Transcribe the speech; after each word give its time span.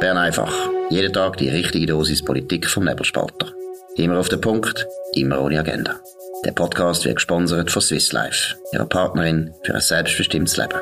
Bern 0.00 0.16
einfach. 0.16 0.54
Jeden 0.90 1.12
Tag 1.12 1.38
die 1.38 1.48
richtige 1.48 1.86
Dosis 1.86 2.24
Politik 2.24 2.68
vom 2.68 2.84
Nebelspalter. 2.84 3.52
Immer 3.96 4.20
auf 4.20 4.28
den 4.28 4.40
Punkt, 4.40 4.86
immer 5.14 5.40
ohne 5.40 5.58
Agenda. 5.58 5.96
Der 6.44 6.52
Podcast 6.52 7.04
wird 7.04 7.16
gesponsert 7.16 7.72
von 7.72 7.82
Swiss 7.82 8.12
Life, 8.12 8.54
ihrer 8.72 8.86
Partnerin 8.86 9.52
für 9.64 9.74
ein 9.74 9.80
selbstbestimmtes 9.80 10.56
Leben. 10.56 10.78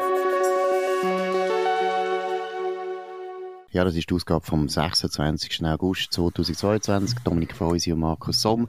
Ja, 3.70 3.84
das 3.84 3.96
ist 3.96 4.10
die 4.10 4.14
Ausgabe 4.14 4.44
vom 4.44 4.68
26. 4.68 5.64
August 5.64 6.12
2022. 6.12 7.18
Dominik 7.24 7.54
Freusi 7.54 7.92
und 7.92 8.00
Markus 8.00 8.42
Somm. 8.42 8.68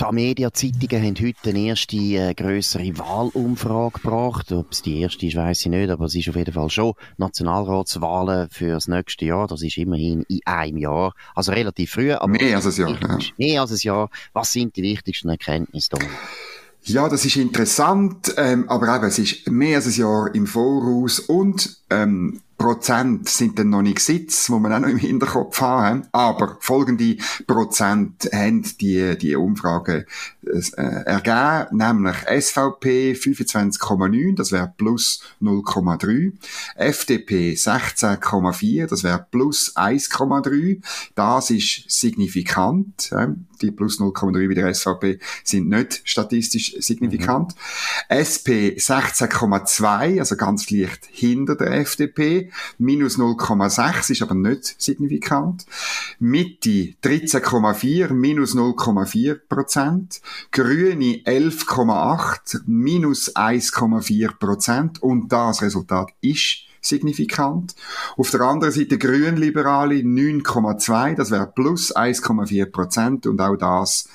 Die 0.00 0.14
Media-Zeitungen 0.14 1.04
haben 1.04 1.16
heute 1.20 1.50
eine 1.50 1.58
erste 1.58 1.96
äh, 1.96 2.32
grössere 2.34 2.96
Wahlumfrage 2.98 4.00
gebracht. 4.00 4.50
Ob 4.52 4.72
es 4.72 4.80
die 4.80 5.00
erste 5.00 5.26
ist, 5.26 5.36
weiß 5.36 5.60
ich 5.60 5.66
nicht, 5.66 5.90
aber 5.90 6.06
es 6.06 6.14
ist 6.14 6.30
auf 6.30 6.36
jeden 6.36 6.54
Fall 6.54 6.70
schon 6.70 6.94
Nationalratswahlen 7.18 8.48
für 8.50 8.70
das 8.70 8.88
nächste 8.88 9.26
Jahr. 9.26 9.46
Das 9.48 9.60
ist 9.60 9.76
immerhin 9.76 10.24
in 10.28 10.40
einem 10.46 10.78
Jahr. 10.78 11.12
Also 11.34 11.52
relativ 11.52 11.90
früh. 11.90 12.12
Aber 12.12 12.26
mehr 12.26 12.56
als 12.56 12.66
ein 12.66 12.80
Jahr. 12.80 12.98
Ja. 13.00 13.18
Mehr 13.36 13.60
als 13.60 13.72
ein 13.72 13.78
Jahr. 13.82 14.08
Was 14.32 14.52
sind 14.52 14.76
die 14.76 14.82
wichtigsten 14.82 15.28
Erkenntnisse, 15.28 15.90
Dominik? 15.90 16.16
Ja, 16.84 17.08
das 17.08 17.24
ist 17.24 17.36
interessant, 17.36 18.34
ähm, 18.38 18.68
aber 18.68 18.96
eben, 18.96 19.04
es 19.04 19.18
ist 19.18 19.48
mehr 19.50 19.76
als 19.76 19.86
ein 19.86 20.00
Jahr 20.00 20.34
im 20.34 20.46
Voraus 20.46 21.20
und 21.20 21.76
ähm, 21.90 22.40
Prozent 22.62 23.28
sind 23.28 23.58
dann 23.58 23.70
noch 23.70 23.82
nicht 23.82 23.98
Sitz, 23.98 24.48
wo 24.48 24.60
man 24.60 24.72
auch 24.72 24.78
noch 24.78 24.88
im 24.88 24.96
Hinterkopf 24.96 25.60
haben. 25.60 26.06
Aber 26.12 26.58
folgende 26.60 27.16
Prozent 27.48 28.28
haben 28.32 28.62
die, 28.80 29.18
die 29.18 29.34
Umfrage 29.34 30.06
äh, 30.46 30.82
ergeben, 30.82 31.76
nämlich 31.76 32.16
SVP 32.18 33.14
25,9, 33.14 34.36
das 34.36 34.52
wäre 34.52 34.72
plus 34.76 35.22
0,3, 35.40 36.34
FDP 36.76 37.54
16,4, 37.54 38.86
das 38.86 39.02
wäre 39.02 39.26
plus 39.28 39.76
1,3. 39.76 40.80
Das 41.16 41.50
ist 41.50 41.90
signifikant. 41.90 43.10
Äh, 43.10 43.28
die 43.62 43.70
plus 43.70 44.00
0,3 44.00 44.48
wie 44.48 44.54
der 44.54 44.74
SVP 44.74 45.18
sind 45.44 45.68
nicht 45.68 46.02
statistisch 46.04 46.74
signifikant. 46.80 47.54
Mhm. 48.10 48.16
SP 48.18 48.76
16,2, 48.76 50.18
also 50.18 50.36
ganz 50.36 50.70
leicht 50.70 51.08
hinter 51.10 51.56
der 51.56 51.72
FDP 51.72 52.50
minus 52.78 53.18
0,6 53.18 54.10
ist 54.12 54.22
aber 54.22 54.34
nicht 54.34 54.80
signifikant. 54.80 55.66
Mitte 56.18 56.94
13,4, 57.02 58.12
minus 58.12 58.54
0,4 58.54 59.40
Prozent. 59.48 60.20
Grüne 60.50 61.22
11,8, 61.24 62.62
minus 62.66 63.34
1,4 63.34 64.38
Prozent. 64.38 65.02
Und 65.02 65.32
das 65.32 65.62
Resultat 65.62 66.10
ist 66.20 66.66
signifikant. 66.82 67.74
Auf 68.16 68.30
der 68.30 68.42
anderen 68.42 68.72
Seite 68.72 68.98
Grünliberale 68.98 69.96
9,2, 69.96 71.14
das 71.14 71.30
wäre 71.30 71.46
plus 71.46 71.94
1,4 71.94 72.66
Prozent 72.66 73.26
und 73.26 73.40
auch 73.40 73.56
das 73.56 74.08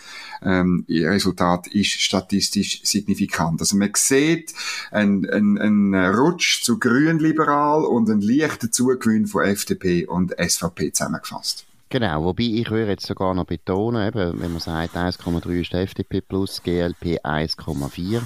ähm, 0.44 0.86
Resultat 0.90 1.68
ist 1.68 2.02
statistisch 2.02 2.82
signifikant. 2.84 3.60
Also 3.62 3.78
man 3.78 3.92
sieht 3.96 4.54
einen, 4.92 5.30
einen, 5.30 5.96
Rutsch 5.96 6.64
zu 6.64 6.80
Grünliberal 6.80 7.84
und 7.84 8.10
einen 8.10 8.22
leichten 8.22 8.72
Zugewinn 8.72 9.28
von 9.28 9.44
FDP 9.44 10.06
und 10.06 10.34
SVP 10.38 10.92
zusammengefasst. 10.92 11.66
Genau, 11.90 12.26
wobei 12.26 12.44
ich 12.44 12.70
würde 12.70 12.92
jetzt 12.92 13.06
sogar 13.06 13.34
noch 13.34 13.46
betonen, 13.46 14.06
eben, 14.06 14.42
wenn 14.42 14.52
man 14.52 14.60
sagt 14.60 14.98
1,3 14.98 15.62
ist 15.62 15.74
FDP 15.74 16.20
plus, 16.20 16.62
GLP 16.62 17.20
1,4 17.24 18.22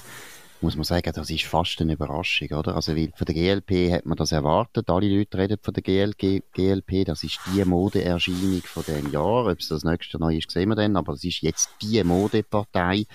muss 0.61 0.75
man 0.75 0.83
sagen, 0.83 1.11
das 1.13 1.29
ist 1.29 1.45
fast 1.45 1.81
eine 1.81 1.93
Überraschung, 1.93 2.49
oder? 2.49 2.75
Also, 2.75 2.95
weil 2.95 3.11
von 3.15 3.25
der 3.25 3.35
GLP 3.35 3.91
hat 3.91 4.05
man 4.05 4.17
das 4.17 4.31
erwartet. 4.31 4.89
Alle 4.89 5.09
Leute 5.09 5.37
reden 5.37 5.57
von 5.61 5.73
der 5.73 5.83
GLG, 5.83 6.43
GLP. 6.53 7.05
Das 7.05 7.23
ist 7.23 7.39
die 7.47 7.65
Modeerscheinung 7.65 8.61
von 8.63 8.83
dem 8.83 9.11
Jahr. 9.11 9.47
Ob 9.47 9.59
es 9.59 9.69
das 9.69 9.83
nächste 9.83 10.19
neu 10.19 10.37
ist, 10.37 10.51
sehen 10.51 10.69
wir 10.69 10.75
dann. 10.75 10.95
Aber 10.95 11.13
es 11.13 11.23
ist 11.23 11.41
jetzt 11.41 11.69
die 11.81 12.03
Modepartei. 12.03 13.05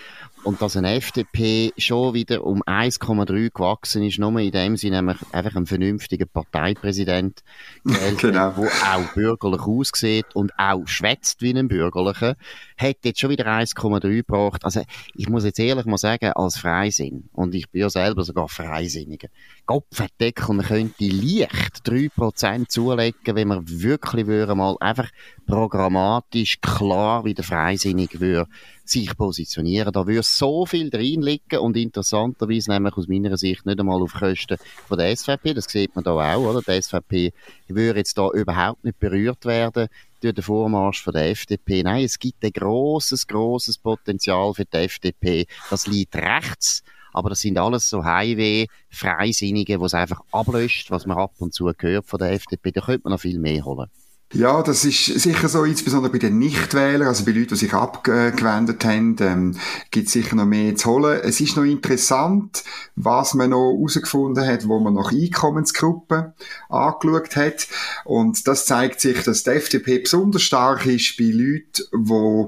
Und 0.46 0.62
dass 0.62 0.76
eine 0.76 0.94
FDP 0.94 1.72
schon 1.76 2.14
wieder 2.14 2.44
um 2.44 2.62
1,3 2.62 3.50
gewachsen 3.52 4.04
ist, 4.04 4.20
nur 4.20 4.38
in 4.38 4.52
dem 4.52 4.76
Sinne 4.76 5.02
nämlich 5.02 5.16
einfach 5.32 5.56
ein 5.56 5.66
vernünftiger 5.66 6.24
Parteipräsident 6.24 7.42
gewählt, 7.84 8.18
genau. 8.18 8.52
der 8.52 8.70
auch 8.94 9.12
bürgerlich 9.12 9.62
aussieht 9.62 10.26
und 10.34 10.52
auch 10.56 10.86
schwätzt 10.86 11.42
wie 11.42 11.52
ein 11.52 11.66
Bürgerlicher, 11.66 12.36
hat 12.78 12.98
jetzt 13.02 13.18
schon 13.18 13.30
wieder 13.30 13.46
1,3 13.46 14.08
gebracht. 14.18 14.64
Also, 14.64 14.82
ich 15.16 15.28
muss 15.28 15.44
jetzt 15.44 15.58
ehrlich 15.58 15.84
mal 15.84 15.98
sagen, 15.98 16.30
als 16.34 16.58
Freisinn, 16.58 17.28
und 17.32 17.52
ich 17.56 17.68
bin 17.68 17.80
ja 17.80 17.90
selber 17.90 18.22
sogar 18.22 18.48
Freisinniger, 18.48 19.26
Kopfendeckel, 19.66 20.54
man 20.54 20.64
könnte 20.64 21.04
leicht 21.08 21.82
3% 21.84 22.68
zulegen, 22.68 23.36
wenn 23.36 23.48
man 23.48 23.68
wirklich 23.68 24.26
würde 24.28 24.54
mal 24.54 24.76
einfach 24.78 25.10
programmatisch 25.46 26.60
klar 26.60 27.24
wie 27.24 27.34
der 27.34 27.44
Freisinnig 27.44 28.20
würde 28.20 28.48
sich 28.84 29.16
positionieren. 29.16 29.92
Da 29.92 30.06
würde 30.06 30.22
so 30.22 30.66
viel 30.66 30.88
drin 30.88 31.20
liegen 31.22 31.58
und 31.58 31.76
interessanterweise 31.76 32.70
nämlich 32.70 32.96
aus 32.96 33.08
meiner 33.08 33.36
Sicht 33.36 33.66
nicht 33.66 33.80
einmal 33.80 34.00
auf 34.00 34.14
Kosten 34.14 34.56
von 34.86 34.98
der 34.98 35.14
SVP, 35.14 35.54
das 35.54 35.64
sieht 35.64 35.94
man 35.96 36.04
da 36.04 36.12
auch, 36.12 36.54
oder? 36.54 36.62
Die 36.62 36.80
SVP 36.80 37.32
würde 37.66 37.98
jetzt 37.98 38.16
da 38.16 38.30
überhaupt 38.30 38.84
nicht 38.84 39.00
berührt 39.00 39.44
werden 39.44 39.88
durch 40.20 40.34
den 40.34 40.44
Vormarsch 40.44 41.02
von 41.02 41.12
der 41.12 41.30
FDP. 41.30 41.82
Nein, 41.82 42.04
es 42.04 42.18
gibt 42.18 42.44
ein 42.44 42.52
großes, 42.52 43.26
großes 43.26 43.78
Potenzial 43.78 44.54
für 44.54 44.64
die 44.64 44.76
FDP. 44.76 45.46
Das 45.70 45.86
liegt 45.86 46.14
rechts 46.14 46.82
aber 47.16 47.30
das 47.30 47.40
sind 47.40 47.56
alles 47.56 47.88
so 47.88 48.04
Highway-Freisinnige, 48.04 49.78
die 49.78 49.84
es 49.84 49.94
einfach 49.94 50.20
ablöscht, 50.32 50.90
was 50.90 51.06
man 51.06 51.16
ab 51.16 51.32
und 51.38 51.54
zu 51.54 51.72
hört 51.78 52.04
von 52.04 52.18
der 52.18 52.32
FDP. 52.32 52.72
Da 52.72 52.82
könnte 52.82 53.04
man 53.04 53.12
noch 53.12 53.20
viel 53.20 53.38
mehr 53.38 53.64
holen. 53.64 53.88
Ja, 54.32 54.60
das 54.60 54.84
ist 54.84 55.04
sicher 55.04 55.48
so, 55.48 55.62
insbesondere 55.62 56.10
bei 56.10 56.18
den 56.18 56.38
Nichtwählern, 56.38 57.06
also 57.06 57.24
bei 57.24 57.30
Leuten, 57.30 57.50
die 57.50 57.56
sich 57.56 57.72
abgewendet 57.72 58.84
haben, 58.84 59.14
ähm, 59.20 59.56
gibt 59.92 60.08
es 60.08 60.14
sicher 60.14 60.34
noch 60.34 60.46
mehr 60.46 60.74
zu 60.74 60.90
holen. 60.90 61.20
Es 61.22 61.40
ist 61.40 61.56
noch 61.56 61.62
interessant, 61.62 62.64
was 62.96 63.34
man 63.34 63.50
noch 63.50 63.72
herausgefunden 63.72 64.44
hat, 64.44 64.66
wo 64.66 64.80
man 64.80 64.94
nach 64.94 65.12
Einkommensgruppen 65.12 66.32
angeschaut 66.68 67.36
hat. 67.36 67.68
Und 68.04 68.48
das 68.48 68.66
zeigt 68.66 69.00
sich, 69.00 69.22
dass 69.22 69.44
die 69.44 69.50
FDP 69.50 70.00
besonders 70.00 70.42
stark 70.42 70.86
ist 70.86 71.16
bei 71.16 71.26
Leuten, 71.26 71.84
die 71.94 72.46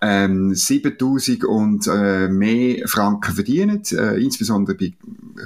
ähm, 0.00 0.54
7000 0.54 1.44
und 1.44 1.86
äh, 1.88 2.28
mehr 2.28 2.88
Franken 2.88 3.34
verdienen, 3.34 3.82
äh, 3.92 4.22
insbesondere 4.22 4.76
bei 4.76 4.94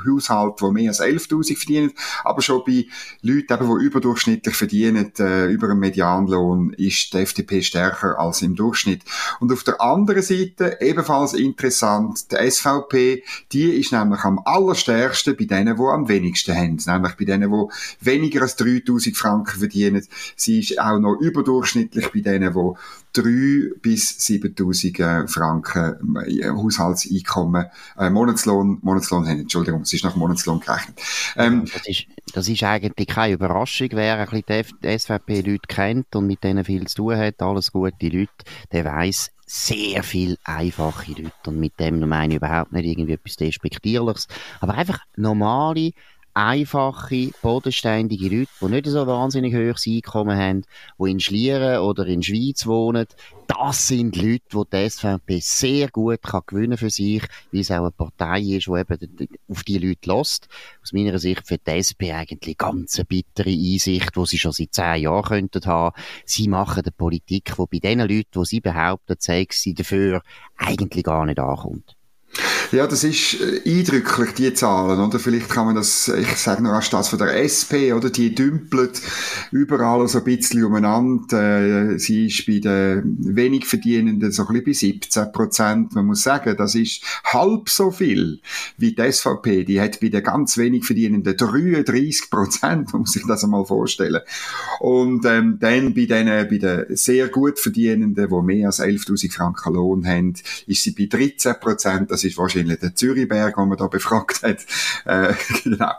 Haushalten, 0.07 0.69
die 0.69 0.73
mehr 0.73 0.91
als 0.91 1.01
11.000 1.01 1.57
verdienen, 1.57 1.93
aber 2.23 2.43
schon 2.43 2.63
bei 2.65 2.87
Leuten, 3.23 3.59
die 3.61 3.85
überdurchschnittlich 3.85 4.55
verdienen, 4.55 5.13
äh, 5.19 5.51
über 5.51 5.73
Medianlohn, 5.83 6.73
ist 6.73 7.13
die 7.13 7.19
FDP 7.19 7.63
stärker 7.63 8.19
als 8.19 8.41
im 8.41 8.55
Durchschnitt. 8.55 9.03
Und 9.41 9.53
auf 9.53 9.65
der 9.65 9.81
anderen 9.81 10.23
Seite, 10.23 10.79
ebenfalls 10.81 11.35
interessant, 11.35 12.33
die 12.33 12.51
SVP, 12.51 13.25
die 13.53 13.73
ist 13.79 13.93
nämlich 13.93 14.25
am 14.25 14.41
allerstärksten 14.45 15.37
bei 15.37 15.45
denen, 15.45 15.77
die 15.77 15.83
am 15.83 16.09
wenigsten 16.09 16.57
haben, 16.57 16.79
nämlich 16.87 17.17
bei 17.17 17.25
denen, 17.25 17.51
die 17.51 18.07
weniger 18.07 18.43
als 18.43 18.57
3000 18.57 19.17
Franken 19.17 19.59
verdienen. 19.59 20.07
Sie 20.37 20.61
ist 20.61 20.81
auch 20.81 20.99
noch 20.99 21.21
überdurchschnittlich 21.21 22.11
bei 22.13 22.21
denen, 22.21 22.55
die 22.55 22.79
3 23.13 23.73
bis 23.81 24.19
7.000 24.19 25.29
Franken 25.29 26.17
äh, 26.27 26.49
Haushaltseinkommen, 26.49 27.67
äh, 27.99 28.11
Monatslohn, 28.11 28.79
Monatslohn 28.83 29.27
haben, 29.27 29.41
Entschuldigung, 29.41 29.83
es 29.83 29.93
ist 29.93 30.05
nach 30.05 30.17
Monatslohn 30.17 30.61
gerechnet. 30.61 31.01
Ähm, 31.37 31.67
das, 31.73 31.87
ist, 31.87 32.07
das 32.33 32.49
ist 32.49 32.63
eigentlich 32.63 33.09
keine 33.09 33.35
Überraschung, 33.35 33.89
wer 33.93 34.19
ein 34.19 34.43
bisschen 34.43 34.79
die 34.83 34.99
SVP-Leute 34.99 35.67
kennt 35.69 36.17
und 36.17 36.27
mit 36.27 36.43
denen 36.43 36.65
viel 36.65 36.87
zu 36.87 36.97
tun 36.97 37.17
hat, 37.17 37.43
alles 37.43 37.73
gute 37.73 38.09
Leute, 38.09 38.33
der 38.73 38.85
weiß 38.85 39.31
sehr 39.47 40.03
viel 40.03 40.39
einfache 40.45 41.13
Leute 41.13 41.33
und 41.47 41.61
mit 41.61 41.79
dem 41.79 42.09
meine 42.09 42.33
ich 42.33 42.37
überhaupt 42.39 42.73
nicht 42.73 42.87
irgendwie 42.87 43.13
etwas 43.13 43.37
Despektierliches, 43.37 44.27
aber 44.61 44.75
einfach 44.75 45.01
normale, 45.17 45.93
einfache, 46.35 47.31
bodenständige 47.43 48.25
Leute, 48.25 48.51
die 48.61 48.65
nicht 48.67 48.87
so 48.87 49.07
wahnsinnig 49.07 49.55
hohes 49.55 49.87
Einkommen 49.87 50.39
haben, 50.39 50.65
die 50.99 51.11
in 51.11 51.21
Schlieren 51.21 51.81
oder 51.81 52.07
in 52.07 52.23
Schweiz 52.23 52.67
wohnen, 52.67 53.07
das 53.47 53.89
sind 53.89 54.17
Leute, 54.17 54.45
die 54.53 54.63
die 54.73 54.89
SVP 54.89 55.41
sehr 55.41 55.89
gut 55.89 56.23
kann 56.23 56.43
gewinnen 56.47 56.79
für 56.79 56.91
sich, 56.91 57.23
weil 57.51 57.61
es 57.61 57.71
auch 57.71 57.81
eine 57.81 57.91
Partei 57.91 58.41
ist, 58.41 58.67
die 58.67 58.79
eben 58.79 59.29
auf 59.49 59.63
die 59.65 59.79
Leute 59.79 60.11
lässt. 60.11 60.49
Aus 60.83 60.93
meiner 60.93 61.19
Sicht 61.19 61.47
für 61.47 61.59
die 61.59 61.71
SP 61.77 62.13
eigentlich 62.13 62.57
ganz 62.57 62.99
eine 62.99 63.05
bittere 63.05 63.51
Einsicht, 63.51 64.17
die 64.17 64.27
sie 64.27 64.39
schon 64.39 64.53
seit 64.53 64.73
zehn 64.73 65.03
Jahren 65.03 65.25
könnten 65.25 65.67
haben. 65.67 65.95
Sie 66.25 66.49
machen 66.49 66.83
eine 66.83 66.93
Politik, 66.93 67.55
die 67.57 67.67
bei 67.71 67.79
den 67.79 68.01
Leuten, 68.01 68.41
die 68.41 68.45
sie 68.45 68.61
behaupten, 68.61 69.17
zeigt 69.19 69.55
sie 69.55 69.75
dafür, 69.75 70.23
eigentlich 70.57 71.05
gar 71.05 71.27
nicht 71.27 71.39
ankommt. 71.39 71.97
Ja, 72.73 72.87
das 72.87 73.05
ist 73.05 73.39
äh, 73.39 73.61
eindrücklich, 73.67 74.33
die 74.33 74.55
Zahlen, 74.55 74.99
oder? 74.99 75.19
Vielleicht 75.19 75.51
kann 75.51 75.67
man 75.67 75.75
das, 75.75 76.09
ich 76.09 76.39
sage 76.39 76.63
nur 76.63 76.73
anstatt 76.73 77.07
von 77.07 77.19
der 77.19 77.37
SP, 77.45 77.93
oder? 77.93 78.09
Die 78.09 78.35
dümpelt 78.35 79.03
überall 79.51 80.09
so 80.09 80.19
ein 80.19 80.25
bisschen 80.25 80.65
umeinander. 80.65 81.93
Äh, 81.93 81.99
sie 81.99 82.29
ist 82.29 82.47
bei 82.47 82.61
den 82.61 83.19
wenig 83.19 83.67
Verdienenden 83.67 84.33
so 84.33 84.47
ein 84.47 84.65
bisschen 84.65 85.01
bei 85.01 85.03
17 85.03 85.33
Prozent. 85.33 85.95
Man 85.95 86.07
muss 86.07 86.23
sagen, 86.23 86.57
das 86.57 86.75
ist 86.75 87.05
halb 87.25 87.69
so 87.69 87.91
viel 87.91 88.41
wie 88.79 88.95
die 88.95 89.13
SVP. 89.13 89.65
Die 89.65 89.79
hat 89.79 90.01
bei 90.01 90.09
den 90.09 90.23
ganz 90.23 90.57
wenig 90.57 90.87
Verdienenden 90.87 91.37
33 91.37 92.31
Prozent. 92.31 92.91
Man 92.95 93.01
muss 93.03 93.13
sich 93.13 93.27
das 93.27 93.45
einmal 93.45 93.67
vorstellen. 93.67 94.23
Und 94.81 95.27
ähm, 95.27 95.59
dann 95.61 95.93
bei 95.93 96.07
den, 96.07 96.49
bei 96.49 96.57
den 96.57 96.97
sehr 96.97 97.29
gut 97.29 97.59
Verdienenden, 97.59 98.29
die 98.31 98.43
mehr 98.43 98.69
als 98.69 98.81
11.000 98.81 99.31
Franken 99.31 99.75
Lohn 99.75 100.07
haben, 100.07 100.33
ist 100.67 100.83
sie 100.83 100.93
bei 100.93 101.05
13 101.05 101.57
Prozent. 101.61 102.11
Das 102.11 102.25
ist 102.25 102.39
wahrscheinlich 102.39 102.62
der 102.69 102.95
Zürichberg, 102.95 103.57
den 103.57 103.69
man 103.69 103.79
da 103.79 103.87
befragt 103.87 104.43
hat. 104.43 104.59
Äh, 105.05 105.35
genau. 105.65 105.93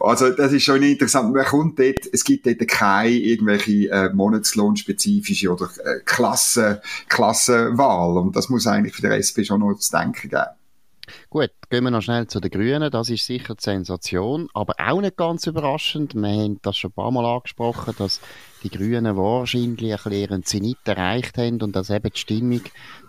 Also 0.00 0.30
das 0.30 0.52
ist 0.52 0.62
schon 0.62 0.82
interessant. 0.82 1.34
Man 1.34 1.44
kommt 1.44 1.78
dort, 1.78 2.06
es 2.12 2.24
gibt 2.24 2.46
dort 2.46 2.66
keine 2.68 3.10
irgendwelche 3.10 3.90
äh, 3.90 4.10
Monatslohnspezifische 4.14 5.52
oder 5.52 5.68
äh, 5.84 6.00
Klasse, 6.06 6.80
Klassenwahl. 7.08 8.16
Und 8.16 8.34
das 8.34 8.48
muss 8.48 8.66
eigentlich 8.66 8.94
für 8.94 9.02
den 9.02 9.12
SP 9.12 9.44
schon 9.44 9.60
noch 9.60 9.74
zu 9.74 9.90
denken 9.90 10.30
geben. 10.30 10.56
Gut, 11.28 11.50
gehen 11.68 11.84
wir 11.84 11.90
noch 11.90 12.02
schnell 12.02 12.26
zu 12.26 12.40
den 12.40 12.50
Grünen. 12.50 12.90
Das 12.90 13.10
ist 13.10 13.26
sicher 13.26 13.54
die 13.54 13.62
Sensation, 13.62 14.48
aber 14.54 14.74
auch 14.78 15.00
nicht 15.00 15.16
ganz 15.16 15.46
überraschend. 15.46 16.14
Wir 16.14 16.28
haben 16.28 16.60
das 16.62 16.76
schon 16.76 16.90
ein 16.90 16.94
paar 16.94 17.10
Mal 17.10 17.24
angesprochen, 17.24 17.94
dass 17.98 18.20
die 18.62 18.70
Grünen 18.70 19.16
wahrscheinlich 19.16 20.06
ihren 20.06 20.42
Zenit 20.44 20.78
erreicht 20.84 21.38
haben 21.38 21.60
und 21.62 21.76
dass 21.76 21.90
eben 21.90 22.10
die 22.12 22.18
Stimmung, 22.18 22.62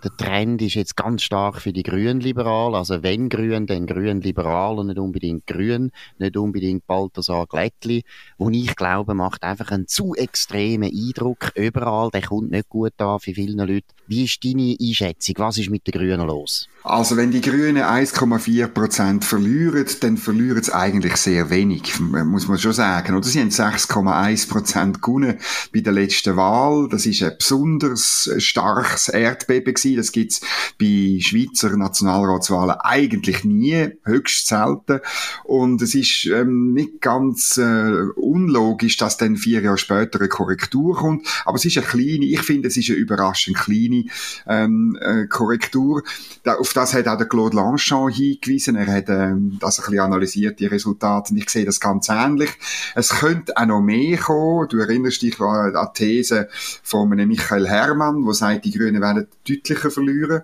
der 0.03 0.15
Trend 0.15 0.61
ist 0.61 0.75
jetzt 0.75 0.95
ganz 0.95 1.23
stark 1.23 1.61
für 1.61 1.73
die 1.73 1.83
Grünliberalen. 1.83 2.75
Also 2.75 3.01
wenn 3.01 3.29
Grün, 3.29 3.65
dann 3.65 3.87
Grünliberal 3.87 4.77
und 4.79 4.87
nicht 4.87 4.99
unbedingt 4.99 5.47
Grün, 5.47 5.91
nicht 6.19 6.37
unbedingt 6.37 6.85
Balthasar 6.85 7.47
Glättli, 7.47 8.03
wo 8.37 8.49
ich 8.49 8.75
glaube, 8.75 9.13
macht 9.13 9.43
einfach 9.43 9.71
einen 9.71 9.87
zu 9.87 10.13
extremen 10.15 10.91
Eindruck 10.93 11.51
überall. 11.55 12.09
Der 12.11 12.21
kommt 12.21 12.51
nicht 12.51 12.69
gut 12.69 12.93
an 12.97 13.19
für 13.19 13.33
viele 13.33 13.65
Leute. 13.65 13.87
Wie 14.07 14.25
ist 14.25 14.43
deine 14.43 14.75
Einschätzung? 14.79 15.35
Was 15.39 15.57
ist 15.57 15.69
mit 15.69 15.87
den 15.87 15.91
Grünen 15.91 16.27
los? 16.27 16.67
Also 16.83 17.17
wenn 17.17 17.31
die 17.31 17.41
Grünen 17.41 17.83
1,4 17.83 18.46
Prozent 18.73 19.25
verlieren, 19.25 19.85
dann 19.99 20.17
verlieren 20.17 20.63
sie 20.63 20.73
eigentlich 20.73 21.17
sehr 21.17 21.49
wenig, 21.49 21.99
muss 21.99 22.47
man 22.47 22.57
schon 22.57 22.71
sagen. 22.71 23.15
Oder 23.15 23.27
sie 23.27 23.41
haben 23.41 23.49
6,1 23.49 24.47
Prozent 24.47 25.01
gewonnen 25.01 25.37
bei 25.73 25.81
der 25.81 25.91
letzten 25.91 26.37
Wahl. 26.37 26.87
Das 26.89 27.05
ist 27.05 27.21
ein 27.23 27.33
besonders 27.37 28.29
starkes 28.37 29.09
Erdbeben 29.09 29.73
gewesen. 29.73 29.97
Das 29.97 30.11
gibt's 30.11 30.41
bei 30.79 31.19
Schweizer 31.19 31.75
Nationalratswahlen 31.75 32.77
eigentlich 32.79 33.43
nie, 33.43 33.89
höchst 34.03 34.47
selten. 34.47 35.01
Und 35.43 35.81
es 35.81 35.93
ist 35.93 36.25
ähm, 36.25 36.73
nicht 36.73 37.01
ganz 37.01 37.57
äh, 37.57 38.01
unlogisch, 38.15 38.95
dass 38.97 39.17
dann 39.17 39.35
vier 39.35 39.61
Jahre 39.61 39.77
später 39.77 40.19
eine 40.19 40.29
Korrektur 40.29 40.95
kommt. 40.95 41.27
Aber 41.45 41.57
es 41.57 41.65
ist 41.65 41.77
eine 41.77 41.85
kleine, 41.85 42.25
ich 42.25 42.41
finde, 42.41 42.69
es 42.69 42.77
ist 42.77 42.89
eine 42.89 42.97
überraschend 42.97 43.57
kleine 43.57 44.05
ähm, 44.47 44.97
äh, 45.01 45.27
Korrektur. 45.27 46.03
Da, 46.43 46.55
auf 46.55 46.73
das 46.73 46.93
hat 46.93 47.07
auch 47.07 47.17
der 47.17 47.27
Claude 47.27 47.57
Lanchon 47.57 48.11
hingewiesen. 48.41 48.75
Er 48.75 48.87
hat 48.87 49.09
ähm, 49.09 49.57
das 49.59 49.79
ein 49.79 49.85
bisschen 49.85 49.99
analysiert, 49.99 50.59
die 50.59 50.65
Resultate. 50.65 51.31
Und 51.31 51.37
ich 51.37 51.49
sehe 51.49 51.65
das 51.65 51.79
ganz 51.79 52.09
ähnlich. 52.09 52.49
Es 52.95 53.09
könnte 53.09 53.55
auch 53.57 53.65
noch 53.65 53.81
mehr 53.81 54.17
kommen. 54.17 54.67
Du 54.69 54.79
erinnerst 54.79 55.21
dich 55.21 55.39
an 55.39 55.89
die 55.97 56.05
These 56.05 56.49
von 56.83 57.11
einem 57.11 57.27
Michael 57.27 57.67
Herrmann, 57.67 58.23
der 58.23 58.33
sagt, 58.33 58.65
die 58.65 58.71
Grünen 58.71 59.01
werden 59.01 59.27
deutlicher 59.47 59.91
verlieren. 59.91 60.41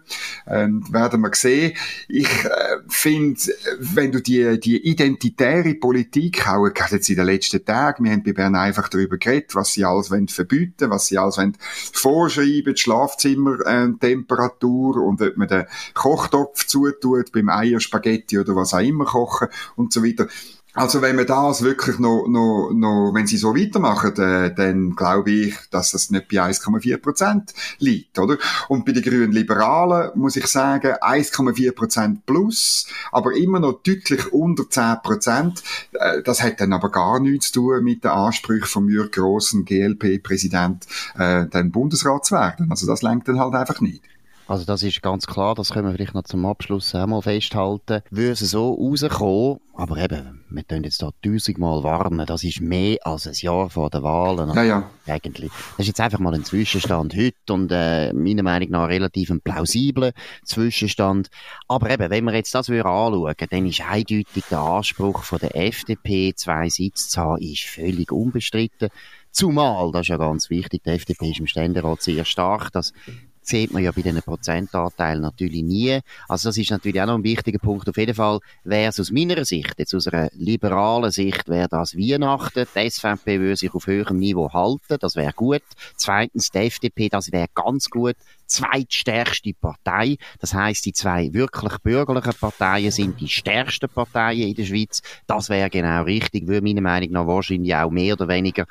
Ähm, 0.47 0.83
werden 0.91 1.21
wir 1.21 1.31
sehen. 1.33 1.73
Ich 2.07 2.45
äh, 2.45 2.77
finde, 2.87 3.39
wenn 3.79 4.11
du 4.11 4.21
die, 4.21 4.59
die 4.59 4.77
identitäre 4.77 5.73
Politik, 5.75 6.47
auch 6.47 6.67
gerade 6.69 6.95
jetzt 6.95 7.09
in 7.09 7.15
den 7.15 7.25
letzten 7.25 7.63
Tagen, 7.63 8.03
wir 8.03 8.11
haben 8.11 8.23
bei 8.23 8.33
Bern 8.33 8.55
einfach 8.55 8.89
darüber 8.89 9.17
geredet, 9.17 9.55
was 9.55 9.73
sie 9.73 9.85
alles 9.85 10.11
wollen 10.11 10.27
verbieten, 10.27 10.89
was 10.89 11.05
sie 11.07 11.17
alles 11.17 11.37
wollen 11.37 11.57
vorschreiben, 11.93 12.73
die 12.73 12.81
Schlafzimmertemperatur 12.81 14.97
äh, 14.97 14.99
und 14.99 15.21
ob 15.21 15.37
man 15.37 15.47
den 15.47 15.63
Kochtopf 15.93 16.65
zutut 16.65 17.31
beim 17.31 17.47
Eierspaghetti 17.83 18.39
oder 18.39 18.55
was 18.55 18.73
auch 18.73 18.79
immer 18.79 19.05
kochen 19.05 19.47
und 19.75 19.93
so 19.93 20.03
weiter. 20.03 20.27
Also 20.75 21.03
wenn 21.03 21.15
man 21.15 21.27
das 21.27 21.61
wirklich 21.61 21.99
noch, 21.99 22.25
noch, 22.27 22.71
noch 22.73 23.11
wenn 23.13 23.27
sie 23.27 23.37
so 23.37 23.55
weitermachen, 23.55 24.17
äh, 24.17 24.55
dann 24.55 24.95
glaube 24.95 25.29
ich, 25.29 25.55
dass 25.69 25.91
das 25.91 26.09
nicht 26.09 26.29
bei 26.29 26.41
1,4 26.41 26.97
Prozent 26.97 27.53
liegt, 27.77 28.17
oder? 28.17 28.39
Und 28.69 28.83
bei 28.83 28.91
den 28.91 29.03
Grünen 29.03 29.31
Liberalen 29.31 30.09
muss 30.15 30.35
ich 30.35 30.47
sagen 30.47 30.93
1,4 30.93 31.73
Prozent 31.73 32.25
plus, 32.25 32.87
aber 33.11 33.35
immer 33.35 33.59
noch 33.59 33.83
deutlich 33.83 34.33
unter 34.33 34.67
10 34.67 35.03
Prozent. 35.03 35.61
Äh, 35.91 36.23
das 36.23 36.41
hat 36.41 36.59
dann 36.59 36.73
aber 36.73 36.89
gar 36.89 37.19
nichts 37.19 37.51
zu 37.51 37.61
tun 37.61 37.83
mit 37.83 38.03
den 38.03 38.09
Ansprüchen 38.09 38.65
von 38.65 38.89
Jürg 38.89 39.11
Grossen, 39.11 39.65
GLP-Präsident, 39.65 40.87
äh, 41.19 41.45
den 41.45 41.71
Bundesrat 41.71 42.25
zu 42.25 42.33
werden. 42.33 42.71
Also 42.71 42.87
das 42.87 43.03
lenkt 43.03 43.27
dann 43.27 43.39
halt 43.39 43.53
einfach 43.53 43.79
nicht. 43.79 44.01
Also 44.45 44.65
das 44.65 44.83
ist 44.83 45.01
ganz 45.01 45.25
klar, 45.25 45.55
das 45.55 45.71
können 45.71 45.87
wir 45.87 45.93
vielleicht 45.93 46.13
noch 46.13 46.23
zum 46.23 46.45
Abschluss 46.45 46.93
einmal 46.95 47.21
festhalten. 47.21 48.01
Würde 48.09 48.31
es 48.31 48.39
so 48.39 48.73
rauskommen, 48.73 49.59
aber 49.73 49.97
eben, 49.97 50.43
wir 50.49 50.63
können 50.63 50.83
jetzt 50.83 51.01
da 51.01 51.11
tausendmal 51.23 51.83
warnen, 51.83 52.25
das 52.25 52.43
ist 52.43 52.59
mehr 52.59 52.97
als 53.03 53.25
ein 53.25 53.33
Jahr 53.35 53.69
vor 53.69 53.89
der 53.89 54.03
Wahlen. 54.03 54.53
Ja, 54.53 54.63
ja. 54.63 54.89
Eigentlich. 55.07 55.49
Das 55.49 55.79
ist 55.79 55.87
jetzt 55.87 56.01
einfach 56.01 56.19
mal 56.19 56.33
ein 56.33 56.43
Zwischenstand 56.43 57.15
heute 57.15 57.53
und 57.53 57.71
äh, 57.71 58.11
meiner 58.13 58.43
Meinung 58.43 58.69
nach 58.71 58.89
relativ 58.89 59.29
ein 59.29 59.41
plausibler 59.41 60.11
Zwischenstand. 60.43 61.29
Aber 61.69 61.89
eben, 61.89 62.09
wenn 62.09 62.25
wir 62.25 62.33
jetzt 62.33 62.53
das 62.53 62.69
anschauen, 62.69 63.33
dann 63.49 63.65
ist 63.65 63.81
eindeutig 63.81 64.43
der 64.51 64.59
Anspruch 64.59 65.23
von 65.23 65.39
der 65.39 65.55
FDP, 65.55 66.33
zwei 66.35 66.67
Sitze 66.69 67.09
zu 67.09 67.21
haben, 67.21 67.41
ist 67.41 67.63
völlig 67.63 68.11
unbestritten. 68.11 68.89
Zumal, 69.31 69.91
das 69.91 70.01
ist 70.01 70.09
ja 70.09 70.17
ganz 70.17 70.49
wichtig, 70.49 70.83
die 70.83 70.91
FDP 70.91 71.31
ist 71.31 71.39
im 71.39 71.47
Ständerat 71.47 72.03
sehr 72.03 72.23
stark, 72.23 72.71
das 72.71 72.93
sieht 73.43 73.71
man 73.71 73.83
ja 73.83 73.91
bei 73.91 74.01
diesen 74.01 74.21
Prozentanteilen 74.21 75.21
natürlich 75.21 75.63
nie. 75.63 75.99
Also 76.27 76.49
das 76.49 76.57
ist 76.57 76.71
natürlich 76.71 77.01
auch 77.01 77.07
noch 77.07 77.15
ein 77.17 77.23
wichtiger 77.23 77.59
Punkt. 77.59 77.87
Auf 77.89 77.97
jeden 77.97 78.15
Fall 78.15 78.39
wäre 78.63 78.89
es 78.89 78.99
aus 78.99 79.11
meiner 79.11 79.45
Sicht, 79.45 79.73
jetzt 79.77 79.93
aus 79.93 80.07
einer 80.07 80.29
liberalen 80.33 81.11
Sicht, 81.11 81.47
wäre 81.47 81.67
das 81.67 81.95
Weihnachten. 81.95 82.65
Die 82.75 82.89
SVP 82.89 83.39
würde 83.39 83.55
sich 83.55 83.73
auf 83.73 83.87
höherem 83.87 84.17
Niveau 84.17 84.51
halten, 84.51 84.97
das 84.99 85.15
wäre 85.15 85.33
gut. 85.33 85.63
Zweitens 85.95 86.51
die 86.51 86.59
FDP, 86.59 87.09
das 87.09 87.31
wäre 87.31 87.47
ganz 87.53 87.89
gut 87.89 88.15
zweitstärkste 88.45 89.53
Partei. 89.53 90.17
Das 90.39 90.53
heißt, 90.53 90.85
die 90.85 90.93
zwei 90.93 91.33
wirklich 91.33 91.77
bürgerlichen 91.79 92.33
Parteien 92.39 92.91
sind 92.91 93.19
die 93.19 93.27
stärksten 93.27 93.89
Parteien 93.89 94.49
in 94.49 94.55
der 94.55 94.65
Schweiz. 94.65 95.01
Das 95.27 95.49
wäre 95.49 95.69
genau 95.69 96.03
richtig, 96.03 96.47
würde 96.47 96.65
meiner 96.65 96.81
Meinung 96.81 97.11
nach 97.11 97.27
wahrscheinlich 97.27 97.75
auch 97.75 97.89
mehr 97.89 98.13
oder 98.13 98.27
weniger, 98.27 98.65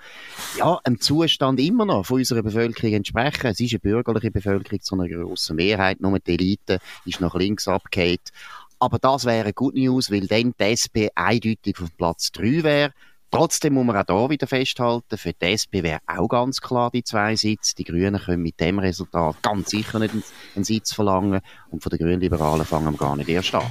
ja, 0.57 0.79
einem 0.85 1.01
Zustand 1.01 1.61
immer 1.61 1.85
noch 1.85 2.07
von 2.07 2.19
unserer 2.19 2.43
Bevölkerung 2.43 2.95
entsprechen. 2.95 3.47
Es 3.47 3.61
ist 3.61 3.73
eine 3.73 3.81
bürgerliche 3.81 4.31
Bevölkerung 4.31 4.81
zu 4.81 4.95
einer 4.95 5.09
grossen 5.09 5.57
Mehrheit, 5.57 6.01
nur 6.01 6.19
die 6.19 6.33
Elite 6.33 6.79
ist 7.05 7.21
nach 7.21 7.35
links 7.35 7.69
abgekehrt. 7.69 8.31
Aber 8.79 8.99
das 8.99 9.25
wäre 9.27 9.53
Good 9.53 9.77
News, 9.77 10.11
weil 10.11 10.27
dann 10.27 10.55
die 10.59 10.65
SP 10.75 11.07
eindeutig 11.15 11.81
auf 11.81 11.97
Platz 11.97 12.33
3 12.33 12.65
wäre. 12.65 12.93
Trotzdem 13.33 13.73
muss 13.73 13.87
man 13.87 13.97
auch 13.97 14.21
hier 14.21 14.31
wieder 14.31 14.47
festhalten, 14.47 15.17
für 15.17 15.33
die 15.33 15.47
SP 15.57 15.81
wäre 15.83 16.01
auch 16.07 16.29
ganz 16.29 16.61
klar 16.61 16.91
die 16.91 17.03
zwei 17.03 17.35
Sitze. 17.35 17.75
Die 17.75 17.85
Grünen 17.85 18.21
können 18.21 18.43
mit 18.43 18.61
dem 18.61 18.79
Resultat 18.79 19.43
ganz 19.43 19.71
sicher 19.71 19.99
nicht 19.99 20.15
einen 20.55 20.65
Sitz 20.65 20.93
verlangen 20.93 21.41
und 21.71 21.83
von 21.83 21.89
den 21.89 21.99
Grünliberalen 21.99 22.67
fangen 22.67 22.93
wir 22.93 22.99
gar 22.99 23.17
nicht 23.17 23.31
erst 23.31 23.55
an. 23.55 23.65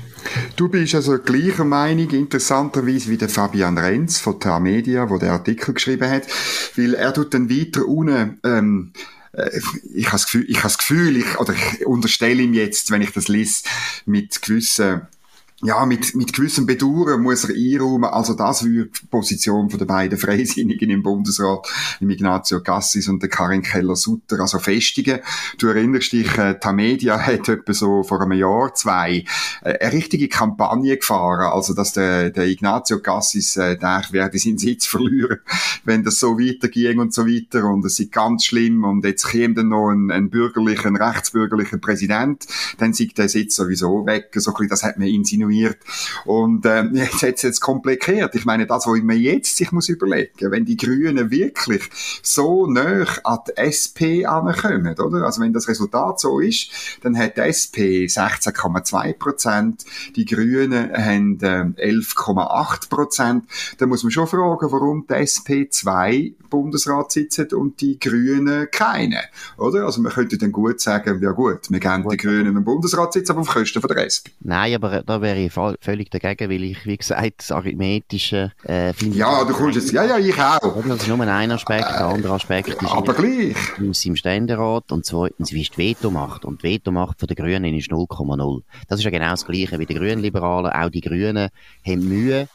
Du 0.56 0.68
bist 0.68 0.96
also 0.96 1.20
gleicher 1.20 1.64
Meinung, 1.64 2.10
interessanterweise 2.10 3.12
wie 3.12 3.18
der 3.18 3.30
Fabian 3.30 3.78
Renz 3.78 4.18
von 4.18 4.40
TH 4.40 4.60
Media, 4.60 5.06
der 5.06 5.20
den 5.20 5.30
Artikel 5.30 5.76
geschrieben 5.76 6.10
hat, 6.10 6.24
weil 6.76 6.96
er 6.96 7.14
tut 7.14 7.32
dann 7.36 7.48
weiter 7.48 7.86
unten, 7.86 8.40
ähm, 8.44 8.94
äh, 9.34 9.62
ich 9.94 10.08
habe 10.08 10.16
das 10.16 10.26
Gefühl, 10.26 10.46
ich, 10.48 10.58
habe 10.58 10.70
das 10.70 10.80
Gefühl 10.80 11.18
ich, 11.18 11.40
oder 11.40 11.54
ich 11.54 11.86
unterstelle 11.86 12.42
ihm 12.42 12.56
jetzt, 12.56 12.90
wenn 12.90 13.04
ich 13.04 13.12
das 13.12 13.28
lese, 13.28 13.62
mit 14.08 14.42
gewissen 14.42 15.04
ja, 15.64 15.86
mit, 15.86 16.16
mit 16.16 16.34
gewissem 16.34 16.66
Bedauern 16.66 17.22
muss 17.22 17.44
er 17.44 17.56
einräumen, 17.56 18.10
also 18.10 18.34
das 18.34 18.64
würde 18.64 18.90
die 18.90 19.06
Position 19.08 19.70
von 19.70 19.78
den 19.78 19.88
beiden 19.88 20.18
Freisinnigen 20.18 20.90
im 20.90 21.04
Bundesrat, 21.04 21.68
dem 22.00 22.10
Ignazio 22.10 22.62
Cassis 22.62 23.08
und 23.08 23.22
der 23.22 23.30
Karin 23.30 23.62
Keller-Sutter, 23.62 24.40
also 24.40 24.58
festigen. 24.58 25.20
Du 25.60 25.68
erinnerst 25.68 26.14
dich, 26.14 26.36
äh, 26.38 26.60
Tamedia 26.60 27.20
hat 27.26 27.48
etwa 27.48 27.74
so 27.74 28.02
vor 28.02 28.22
einem 28.22 28.40
Jahr, 28.40 28.74
zwei, 28.74 29.24
äh, 29.62 29.78
eine 29.78 29.94
richtige 29.94 30.28
Kampagne 30.28 30.98
gefahren, 30.98 31.52
also 31.54 31.76
dass 31.76 31.94
der, 31.94 32.32
der 32.32 32.48
Ignazio 32.48 33.00
Cassis, 33.00 33.56
äh, 33.58 33.78
der 33.78 34.04
werde 34.10 34.40
seinen 34.40 34.58
Sitz 34.58 34.88
verlieren, 34.88 35.40
wenn 35.86 36.04
das 36.04 36.20
so 36.20 36.40
weiterging 36.40 37.00
und 37.00 37.14
so 37.14 37.28
weiter. 37.28 37.66
Und 37.66 37.86
es 37.86 38.00
ist 38.00 38.12
ganz 38.12 38.46
schlimm. 38.46 38.84
Und 38.84 39.06
jetzt 39.06 39.28
käme 39.28 39.54
dann 39.54 39.70
noch 39.70 39.90
ein, 39.92 40.10
ein 40.10 40.32
bürgerlicher, 40.32 40.88
ein 40.88 40.96
rechtsbürgerlicher 40.96 41.78
Präsident, 41.78 42.48
dann 42.80 42.94
sieht 42.94 43.18
der 43.20 43.30
Sitz 43.30 43.56
sowieso 43.56 44.08
weg, 44.08 44.32
so 44.34 44.52
ein 44.52 44.54
bisschen, 44.54 44.70
das 44.70 44.84
hat 44.84 44.98
man 44.98 45.08
insinuiert 45.08 45.51
kontinuiert. 45.52 45.78
Und 46.26 46.66
äh, 46.66 46.84
jetzt 46.94 47.22
hat 47.22 47.36
es 47.36 47.42
jetzt 47.42 47.60
kompliziert. 47.60 48.36
Ich 48.36 48.46
meine, 48.46 48.66
das, 48.66 48.88
was 48.88 49.02
man 49.02 49.18
jetzt 49.18 49.58
sich 49.58 49.72
muss 49.72 49.90
überlegen, 49.90 50.52
wenn 50.52 50.66
die 50.66 50.78
Grünen 50.78 51.32
wirklich 51.32 51.90
so 52.22 52.68
nah 52.68 53.06
an 53.24 53.40
die 53.48 53.58
SP 53.58 54.26
ankommen, 54.26 54.96
oder? 55.00 55.26
Also 55.26 55.42
wenn 55.42 55.54
das 55.54 55.68
Resultat 55.68 56.20
so 56.20 56.40
ist, 56.40 56.72
dann 57.02 57.18
hat 57.18 57.38
die 57.38 57.42
SP 57.42 58.06
16,2 58.06 59.14
Prozent, 59.14 59.86
die 60.16 60.26
Grünen 60.26 60.92
haben 60.94 61.40
äh, 61.42 61.92
11,8 61.92 62.90
Prozent. 62.90 63.46
Da 63.78 63.86
muss 63.86 64.04
man 64.04 64.12
schon 64.12 64.28
fragen, 64.28 64.72
warum 64.72 65.06
die 65.08 65.14
SP 65.14 65.70
zwei 65.70 66.34
Bundesratssitze 66.52 67.48
und 67.58 67.82
die 67.82 67.98
Grünen 67.98 68.68
keine, 68.72 69.22
oder? 69.58 69.86
Also 69.86 70.02
man 70.02 70.12
könnte 70.12 70.38
dann 70.38 70.52
gut 70.52 70.80
sagen, 70.80 71.20
ja 71.22 71.32
gut, 71.32 71.72
wir 71.72 71.80
geben 71.80 72.08
den 72.08 72.18
Grünen 72.18 72.48
einen 72.48 72.64
Bundesratssitz, 72.64 73.30
aber 73.32 73.42
auf 73.42 73.48
Kosten 73.48 73.82
von 73.82 73.88
der 73.88 74.06
SP. 74.06 74.30
Nein, 74.42 74.76
aber 74.76 75.02
da 75.02 75.22
wäre 75.22 75.40
ich 75.46 75.54
völlig 75.82 76.10
dagegen, 76.10 76.50
weil 76.50 76.64
ich, 76.64 76.86
wie 76.86 76.98
gesagt, 76.98 77.34
das 77.40 77.52
Arithmetische 77.52 78.52
äh, 78.64 78.94
finde 78.94 79.18
Ja, 79.18 79.44
du 79.44 79.54
kommst 79.54 79.76
jetzt, 79.76 79.92
ja, 79.92 80.06
ja, 80.06 80.18
ich 80.18 80.38
auch. 80.40 80.84
Das 80.88 81.02
ist 81.02 81.08
nur 81.08 81.20
ein 81.20 81.52
Aspekt, 81.52 81.90
der 81.90 82.06
andere 82.06 82.34
Aspekt 82.34 82.70
ist 82.70 82.84
aber 82.84 83.14
gleich. 83.14 83.56
im 83.78 84.16
Ständerat 84.16 84.92
und 84.92 85.06
zweitens, 85.06 85.52
wie 85.52 85.62
ist 85.62 85.78
die 85.78 85.90
Vetomacht? 85.90 86.46
Und 86.46 86.64
die 86.64 86.70
Vetomacht 86.70 87.20
von 87.20 87.28
den 87.28 87.36
Grünen 87.36 87.74
ist 87.76 87.92
0,0. 87.92 88.62
Das 88.88 89.00
ist 89.00 89.06
ja 89.06 89.12
genau 89.12 89.32
das 89.32 89.46
Gleiche 89.46 89.80
wie 89.80 89.86
die 89.86 89.96
Grünliberalen. 89.96 90.72
Auch 90.72 90.90
die 90.90 91.02
Grünen 91.02 91.50
haben 91.86 92.08
Mühe, 92.08 92.48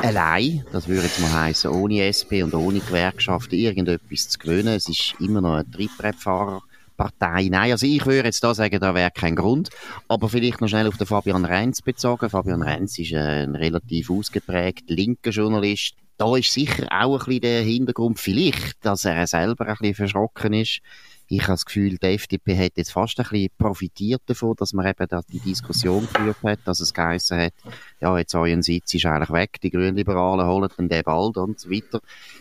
allein, 0.00 0.64
das 0.72 0.88
würde 0.88 1.02
jetzt 1.02 1.20
mal 1.20 1.32
heißen, 1.32 1.70
ohne 1.70 2.02
SP 2.08 2.42
und 2.42 2.54
ohne 2.54 2.80
Gewerkschaften 2.80 3.56
irgendetwas 3.56 4.28
zu 4.28 4.38
gewinnen. 4.38 4.74
Es 4.74 4.88
ist 4.88 5.14
immer 5.20 5.40
noch 5.40 5.54
ein 5.54 5.70
Trittbrettfahrer. 5.70 6.62
Partei. 6.96 7.48
Nein, 7.50 7.72
also 7.72 7.86
ich 7.86 8.04
würde 8.06 8.28
jetzt 8.28 8.42
da 8.44 8.54
sagen, 8.54 8.80
da 8.80 8.94
wäre 8.94 9.10
kein 9.10 9.36
Grund. 9.36 9.70
Aber 10.08 10.28
vielleicht 10.28 10.60
noch 10.60 10.68
schnell 10.68 10.86
auf 10.86 10.96
den 10.96 11.06
Fabian 11.06 11.44
Renz 11.44 11.82
bezogen. 11.82 12.30
Fabian 12.30 12.62
Renz 12.62 12.98
ist 12.98 13.12
ein 13.14 13.54
relativ 13.54 14.10
ausgeprägt 14.10 14.88
linker 14.88 15.30
Journalist. 15.30 15.94
Da 16.16 16.36
ist 16.36 16.52
sicher 16.52 16.86
auch 16.90 17.20
ein 17.20 17.26
bisschen 17.26 17.40
der 17.40 17.62
Hintergrund 17.62 18.20
vielleicht, 18.20 18.84
dass 18.84 19.04
er 19.04 19.26
selber 19.26 19.66
ein 19.66 19.76
bisschen 19.80 19.94
verschrocken 19.94 20.52
ist 20.52 20.80
ich 21.28 21.42
habe 21.42 21.52
das 21.52 21.64
Gefühl, 21.64 21.96
die 21.96 22.06
FDP 22.06 22.56
hat 22.56 22.72
jetzt 22.76 22.92
fast 22.92 23.18
ein 23.18 23.26
bisschen 23.28 23.48
profitiert 23.58 24.22
davon, 24.26 24.54
dass 24.56 24.72
man 24.72 24.86
eben 24.86 25.06
da 25.08 25.22
die 25.22 25.40
Diskussion 25.40 26.06
geführt 26.12 26.36
hat, 26.42 26.60
dass 26.64 26.80
es 26.80 26.92
geheißen 26.92 27.38
hat, 27.38 27.54
ja, 28.00 28.16
jetzt 28.18 28.34
euer 28.34 28.62
Sitz 28.62 28.94
ist 28.94 29.06
eigentlich 29.06 29.30
weg, 29.30 29.60
die 29.62 29.70
Grünliberalen 29.70 30.46
holen 30.46 30.68
dann 30.76 30.88
den 30.88 31.02
bald 31.02 31.36
und 31.36 31.58
so 31.58 31.70
weiter. 31.70 32.00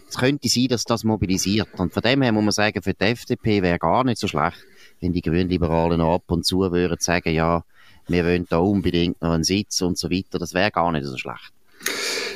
Es 0.09 0.17
könnte 0.17 0.47
sein, 0.49 0.67
dass 0.67 0.83
das 0.83 1.03
mobilisiert. 1.03 1.69
Und 1.77 1.93
von 1.93 2.03
dem 2.03 2.21
her 2.21 2.31
muss 2.31 2.43
man 2.43 2.51
sagen, 2.51 2.81
für 2.81 2.93
die 2.93 3.05
FDP 3.05 3.61
wäre 3.61 3.79
gar 3.79 4.03
nicht 4.03 4.19
so 4.19 4.27
schlecht, 4.27 4.57
wenn 4.99 5.13
die 5.13 5.21
Grünliberalen 5.21 5.99
noch 5.99 6.15
ab 6.15 6.23
und 6.27 6.45
zu 6.45 6.59
würden 6.59 6.97
sagen, 6.99 7.33
ja, 7.33 7.63
wir 8.07 8.25
wollen 8.25 8.45
da 8.49 8.57
unbedingt 8.57 9.21
noch 9.21 9.31
einen 9.31 9.43
Sitz 9.43 9.81
und 9.81 9.97
so 9.97 10.11
weiter. 10.11 10.39
Das 10.39 10.53
wäre 10.53 10.71
gar 10.71 10.91
nicht 10.91 11.05
so 11.05 11.17
schlecht. 11.17 11.53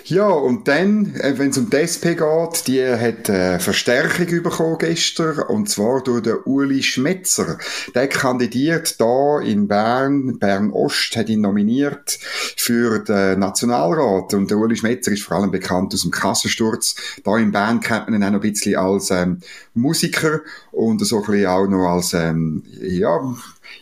Ja, 0.09 0.29
und 0.29 0.69
dann, 0.69 1.15
äh, 1.15 1.37
wenn 1.37 1.49
es 1.49 1.57
um 1.57 1.69
die 1.69 1.75
SP 1.83 2.15
geht, 2.15 2.67
die 2.67 2.81
hat 2.81 3.27
äh, 3.27 3.59
Verstärkung 3.59 4.41
bekommen 4.41 4.77
gestern, 4.79 5.39
und 5.39 5.67
zwar 5.67 6.01
durch 6.01 6.23
den 6.23 6.37
Uli 6.45 6.81
Schmetzer. 6.81 7.57
Der 7.93 8.07
kandidiert 8.07 9.01
da 9.01 9.41
in 9.41 9.67
Bern, 9.67 10.39
Bern-Ost, 10.39 11.17
hat 11.17 11.27
ihn 11.27 11.41
nominiert 11.41 12.19
für 12.55 12.99
den 12.99 13.39
Nationalrat. 13.39 14.33
Und 14.33 14.49
der 14.49 14.57
Uli 14.59 14.77
Schmetzer 14.77 15.11
ist 15.11 15.23
vor 15.23 15.35
allem 15.35 15.51
bekannt 15.51 15.93
aus 15.93 16.03
dem 16.03 16.11
Kassensturz. 16.11 16.95
Da 17.25 17.37
in 17.37 17.51
Bern 17.51 17.81
kennt 17.81 18.07
man 18.07 18.15
ihn 18.15 18.23
auch 18.23 18.31
noch 18.31 18.41
ein 18.41 18.49
bisschen 18.53 18.77
als 18.77 19.11
ähm, 19.11 19.41
Musiker 19.73 20.39
und 20.71 21.05
so 21.05 21.17
ein 21.17 21.25
bisschen 21.25 21.47
auch 21.47 21.67
noch 21.67 21.85
als, 21.85 22.13
ähm, 22.13 22.63
ja, 22.79 23.19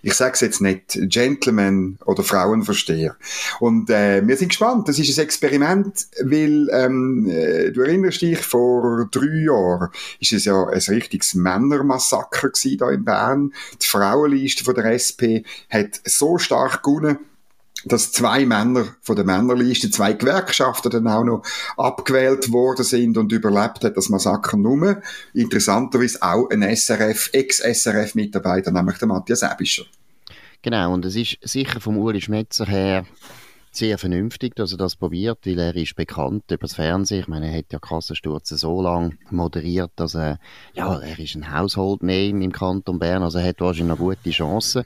ich 0.02 0.14
sage 0.14 0.34
es 0.34 0.42
jetzt 0.42 0.62
nicht, 0.62 0.98
Gentleman 1.10 1.98
oder 2.06 2.24
Frauenversteher. 2.24 3.16
Und 3.60 3.90
äh, 3.90 4.26
wir 4.26 4.38
sind 4.38 4.50
gespannt. 4.50 4.88
Das 4.88 5.00
ist 5.00 5.18
ein 5.18 5.24
Experiment, 5.24 6.08
weil 6.22 6.70
ähm, 6.72 7.30
äh, 7.30 7.72
du 7.72 7.82
erinnerst 7.82 8.22
dich, 8.22 8.40
vor 8.40 9.08
drei 9.12 9.44
Jahren 9.46 9.90
ist 10.20 10.34
es 10.34 10.46
ja 10.46 10.66
ein 10.68 10.80
richtiges 10.80 11.34
Männermassaker 11.34 12.50
gewesen, 12.50 12.78
da 12.78 12.92
in 12.92 13.04
Bern. 13.04 13.54
Die 13.82 13.88
Frauenliste 13.88 14.64
von 14.64 14.76
der 14.76 14.86
SP 14.94 15.44
hat 15.70 16.02
so 16.06 16.38
stark 16.38 16.84
gewonnen, 16.84 17.18
dass 17.86 18.12
zwei 18.12 18.46
Männer 18.46 18.86
von 19.02 19.16
der 19.16 19.26
Männerliste, 19.26 19.90
zwei 19.92 20.14
Gewerkschaften 20.14 20.92
dann 20.92 21.08
auch 21.08 21.24
noch 21.24 21.44
abgewählt 21.78 22.52
worden 22.52 22.84
sind 22.84 23.18
und 23.18 23.32
überlebt 23.32 23.84
hat 23.84 23.96
das 23.96 24.10
Massaker 24.10 24.58
nur. 24.58 25.02
Interessanterweise 25.34 26.22
auch 26.22 26.50
ein 26.50 26.64
SRF, 26.64 27.30
Ex-SRF-Mitarbeiter, 27.34 28.72
nämlich 28.72 28.98
der 28.98 29.08
Matthias 29.08 29.44
Ebischer. 29.44 29.86
Genau, 30.62 30.94
und 30.94 31.06
es 31.06 31.16
ist 31.16 31.38
sicher 31.44 31.80
vom 31.80 31.98
Uli 31.98 32.22
Schmetzer 32.22 32.66
her 32.66 33.06
sehr 33.72 33.98
vernünftig, 33.98 34.56
dass 34.56 34.72
er 34.72 34.78
das 34.78 34.96
probiert, 34.96 35.40
weil 35.46 35.60
er 35.60 35.76
ist 35.76 35.96
bekannt 35.96 36.46
über 36.50 36.62
das 36.62 36.76
Fernsehen. 36.76 37.20
Ich 37.20 37.28
meine, 37.28 37.52
er 37.52 37.58
hat 37.58 37.72
ja 37.72 37.80
Kassensturze 37.80 38.58
so 38.58 38.82
lange 38.82 39.18
moderiert, 39.30 39.92
dass 39.98 40.16
er, 40.16 40.40
ja, 40.74 40.98
er 40.98 41.20
ist 41.20 41.36
ein 41.36 41.54
Household 41.54 42.02
Name 42.02 42.44
im 42.44 42.52
Kanton 42.52 43.00
Bern, 43.00 43.22
also 43.22 43.38
er 43.38 43.50
hat 43.50 43.60
wahrscheinlich 43.60 43.98
eine 43.98 44.08
gute 44.08 44.30
Chance. 44.30 44.86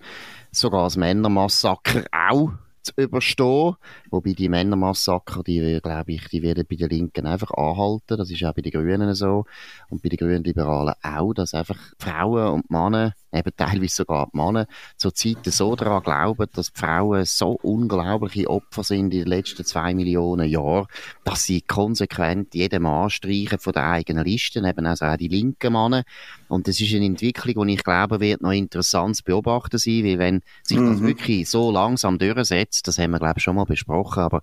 Sogar 0.52 0.86
das 0.86 0.98
Männermassaker 0.98 2.06
auch 2.12 2.52
zu 2.82 2.94
überstehen. 2.98 3.76
Wobei 4.10 4.34
die 4.34 4.50
Männermassaker, 4.50 5.44
die, 5.44 5.80
glaube 5.82 6.14
ich, 6.14 6.28
die 6.30 6.42
werden 6.42 6.66
bei 6.70 6.76
den 6.76 6.90
Linken 6.90 7.28
einfach 7.28 7.52
anhalten. 7.52 8.18
Das 8.18 8.30
ist 8.30 8.44
auch 8.44 8.54
bei 8.54 8.62
den 8.62 8.72
Grünen 8.72 9.14
so. 9.16 9.46
Und 9.90 10.02
bei 10.02 10.10
den 10.10 10.18
Grünen 10.18 10.44
Liberalen 10.44 10.96
auch, 11.02 11.34
dass 11.34 11.54
einfach 11.54 11.80
Frauen 12.00 12.54
und 12.54 12.72
Männer 12.72 13.14
eben 13.32 13.52
teilweise 13.56 13.96
sogar 13.96 14.30
die 14.34 14.38
Männer, 14.38 14.68
zur 14.98 15.14
Zeit 15.14 15.46
so 15.46 15.76
daran 15.76 16.04
glauben, 16.04 16.48
dass 16.54 16.72
die 16.72 16.80
Frauen 16.80 17.26
so 17.26 17.52
unglaubliche 17.62 18.50
Opfer 18.50 18.84
sind 18.84 19.14
in 19.14 19.22
den 19.22 19.28
letzten 19.28 19.66
zwei 19.66 19.94
Millionen 19.94 20.50
Jahren, 20.50 20.88
dass 21.24 21.44
sie 21.44 21.62
konsequent 21.62 22.56
jeden 22.56 22.84
Mann 22.84 23.10
streichen 23.10 23.60
von 23.60 23.74
der 23.74 23.90
eigenen 23.90 24.26
Liste, 24.26 24.60
eben 24.60 24.86
also 24.86 25.06
auch 25.06 25.18
die 25.18 25.28
linken 25.28 25.74
Männer. 25.74 26.04
Und 26.48 26.68
das 26.68 26.80
ist 26.80 26.94
eine 26.94 27.06
Entwicklung, 27.06 27.68
die 27.68 27.76
ich 27.76 27.84
glaube, 27.84 28.20
wird 28.20 28.42
noch 28.42 28.52
interessant 28.52 29.18
zu 29.18 29.24
beobachten 29.24 29.78
sein, 29.78 30.04
weil 30.04 30.20
wenn 30.20 30.42
sich 30.64 30.78
mhm. 30.78 30.92
das 30.92 31.02
wirklich 31.02 31.50
so 31.50 31.72
langsam 31.72 32.18
durchsetzt, 32.18 32.88
das 32.88 32.98
haben 32.98 33.12
wir, 33.12 33.20
glaube 33.20 33.36
ich, 33.38 33.44
schon 33.44 33.56
mal 33.56 33.66
besprochen, 33.66 34.24
aber 34.24 34.42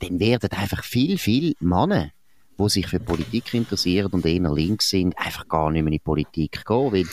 dann 0.00 0.18
werden 0.18 0.50
einfach 0.52 0.82
viel, 0.82 1.18
viel 1.18 1.54
Männer 1.60 2.10
die 2.58 2.68
sich 2.68 2.86
für 2.86 3.00
Politik 3.00 3.52
interessieren 3.54 4.12
und 4.12 4.24
eher 4.24 4.52
links 4.52 4.90
sind, 4.90 5.18
einfach 5.18 5.48
gar 5.48 5.70
nicht 5.70 5.82
mehr 5.82 5.92
in 5.92 5.98
die 5.98 6.04
Politik 6.04 6.64
gehen, 6.64 6.92
weil 6.92 7.04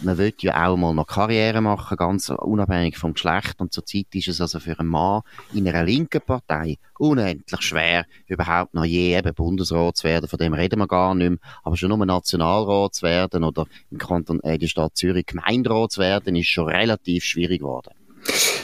man 0.00 0.18
will 0.18 0.34
ja 0.40 0.66
auch 0.68 0.76
mal 0.76 0.94
noch 0.94 1.06
Karriere 1.06 1.60
machen, 1.60 1.96
ganz 1.96 2.30
unabhängig 2.30 2.98
vom 2.98 3.14
Geschlecht. 3.14 3.60
Und 3.60 3.72
zurzeit 3.72 4.06
ist 4.12 4.28
es 4.28 4.40
also 4.40 4.58
für 4.58 4.78
einen 4.78 4.88
Mann 4.88 5.22
in 5.54 5.68
einer 5.68 5.84
linken 5.84 6.20
Partei 6.20 6.78
unendlich 6.98 7.62
schwer, 7.62 8.04
überhaupt 8.26 8.74
noch 8.74 8.84
je 8.84 9.16
eben 9.16 9.34
Bundesrat 9.34 9.96
zu 9.96 10.04
werden, 10.04 10.28
von 10.28 10.38
dem 10.38 10.54
reden 10.54 10.78
wir 10.78 10.86
gar 10.86 11.14
nicht 11.14 11.30
mehr, 11.30 11.38
aber 11.62 11.76
schon 11.76 11.88
nur 11.88 12.04
Nationalrat 12.04 12.94
zu 12.94 13.02
werden 13.02 13.44
oder 13.44 13.66
im 13.90 13.98
Kanton, 13.98 14.40
äh, 14.40 14.58
der 14.58 14.66
Stadt 14.66 14.96
Zürich 14.96 15.26
Gemeinderat 15.26 15.92
zu 15.92 16.00
werden, 16.00 16.36
ist 16.36 16.46
schon 16.46 16.68
relativ 16.68 17.24
schwierig 17.24 17.60
geworden. 17.60 17.92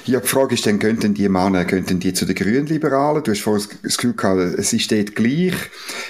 Ja, 0.09 0.21
die 0.21 0.27
Frage 0.27 0.55
ist 0.55 0.67
dann, 0.67 0.79
könnten 0.79 1.12
die 1.12 1.29
Männer, 1.29 1.67
könnten 1.67 2.00
die 2.00 2.15
zu 2.15 2.25
den 2.25 2.35
Grünliberalen? 2.35 3.23
Du 3.23 3.31
hast 3.31 3.41
vorhin 3.41 3.69
das 3.83 3.99
Gefühl 3.99 4.15
gehabt, 4.15 4.41
es 4.59 4.73
ist 4.73 4.91
dort 4.91 5.15
gleich. 5.15 5.53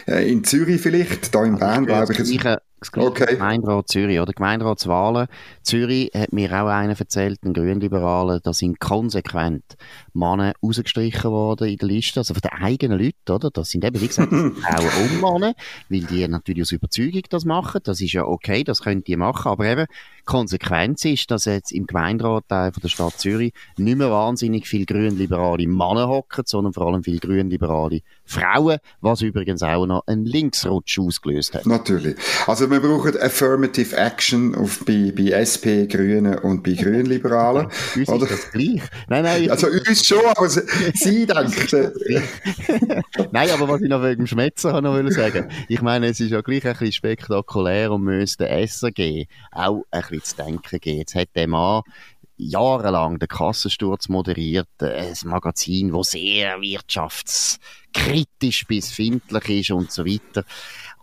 Äh, 0.06 0.30
in 0.30 0.44
Zürich 0.44 0.80
vielleicht, 0.80 1.34
da 1.34 1.44
in 1.44 1.54
also 1.54 1.66
Bern, 1.66 1.86
glaube 1.86 2.12
ich. 2.12 2.18
Jetzt 2.18 2.67
das 2.80 2.92
gleiche 2.92 3.08
okay. 3.08 3.34
Gemeinderat 3.34 3.88
Zürich, 3.88 4.20
oder? 4.20 4.32
Gemeinderatswahlen. 4.32 5.26
Zürich 5.62 6.10
hat 6.14 6.32
mir 6.32 6.50
auch 6.52 6.68
einer 6.68 6.98
erzählt, 6.98 7.42
ein 7.44 7.52
Grünliberalen, 7.52 8.40
da 8.42 8.52
sind 8.52 8.80
konsequent 8.80 9.76
Männer 10.12 10.52
rausgestrichen 10.62 11.30
worden 11.30 11.68
in 11.68 11.76
der 11.76 11.88
Liste, 11.88 12.20
also 12.20 12.34
von 12.34 12.40
den 12.40 12.52
eigenen 12.52 12.98
Leuten, 12.98 13.32
oder? 13.32 13.50
Das 13.50 13.70
sind 13.70 13.84
eben, 13.84 14.00
wie 14.00 14.06
gesagt, 14.06 14.32
auch 14.32 15.32
Männer, 15.32 15.54
weil 15.88 16.00
die 16.00 16.26
natürlich 16.28 16.62
aus 16.62 16.72
Überzeugung 16.72 17.22
das 17.28 17.44
machen. 17.44 17.80
Das 17.84 18.00
ist 18.00 18.12
ja 18.12 18.24
okay, 18.24 18.64
das 18.64 18.82
können 18.82 19.04
die 19.04 19.16
machen, 19.16 19.50
aber 19.50 19.66
eben, 19.66 19.86
Konsequenz 20.28 21.06
ist, 21.06 21.30
dass 21.30 21.46
jetzt 21.46 21.72
im 21.72 21.86
Gemeinderat 21.86 22.44
von 22.48 22.82
der 22.82 22.88
Stadt 22.88 23.18
Zürich 23.18 23.54
nicht 23.78 23.96
mehr 23.96 24.10
wahnsinnig 24.10 24.66
viel 24.68 24.84
grünliberale 24.84 25.66
Männer 25.66 26.06
hocken, 26.08 26.44
sondern 26.46 26.74
vor 26.74 26.86
allem 26.86 27.02
viel 27.02 27.18
grünliberale 27.18 28.00
Frauen, 28.26 28.78
was 29.00 29.22
übrigens 29.22 29.62
auch 29.62 29.86
noch 29.86 30.06
einen 30.06 30.26
Linksrutsch 30.26 30.98
ausgelöst 30.98 31.54
hat. 31.54 31.64
Natürlich. 31.64 32.16
Also 32.46 32.67
wir 32.70 32.80
brauchen 32.80 33.16
Affirmative 33.20 33.96
Action 33.96 34.54
auf, 34.54 34.84
bei, 34.84 35.12
bei 35.16 35.30
SP, 35.32 35.86
Grünen 35.86 36.38
und 36.38 36.62
bei 36.62 36.72
Grünliberalen. 36.72 37.68
uns 37.96 38.08
oder? 38.08 38.24
ist 38.24 38.32
das 38.32 38.50
gleich. 38.50 38.82
Nein, 39.08 39.24
nein. 39.24 39.50
Also 39.50 39.68
uns 39.68 40.06
schon, 40.06 40.24
aber 40.24 40.48
Sie 40.48 40.66
denken. 41.26 41.92
nein, 43.32 43.50
aber 43.50 43.68
was 43.68 43.82
ich 43.82 43.88
noch 43.88 44.02
wegen 44.02 44.22
dem 44.22 44.26
Schmetzer 44.26 44.80
noch 44.80 44.98
sagen 45.10 45.50
ich 45.68 45.82
meine, 45.82 46.08
es 46.08 46.20
ist 46.20 46.30
ja 46.30 46.40
gleich 46.40 46.64
ein 46.64 46.72
bisschen 46.72 46.92
spektakulär 46.92 47.92
und 47.92 48.02
müsste 48.02 48.48
Essen 48.48 48.92
geben, 48.92 49.28
auch 49.52 49.84
ein 49.90 50.02
bisschen 50.02 50.24
zu 50.24 50.36
denken 50.36 50.80
geben. 50.80 50.98
Jetzt 50.98 51.14
hat 51.14 51.28
der 51.34 51.48
Mann 51.48 51.82
jahrelang 52.38 53.18
den 53.18 53.28
Kassensturz 53.28 54.08
moderiert, 54.08 54.68
ein 54.78 55.14
Magazin, 55.24 55.92
wo 55.92 56.04
sehr 56.04 56.60
wirtschaftskritisch 56.60 58.64
bis 58.66 58.92
findlich 58.92 59.48
ist 59.48 59.72
und 59.72 59.90
so 59.90 60.06
weiter. 60.06 60.44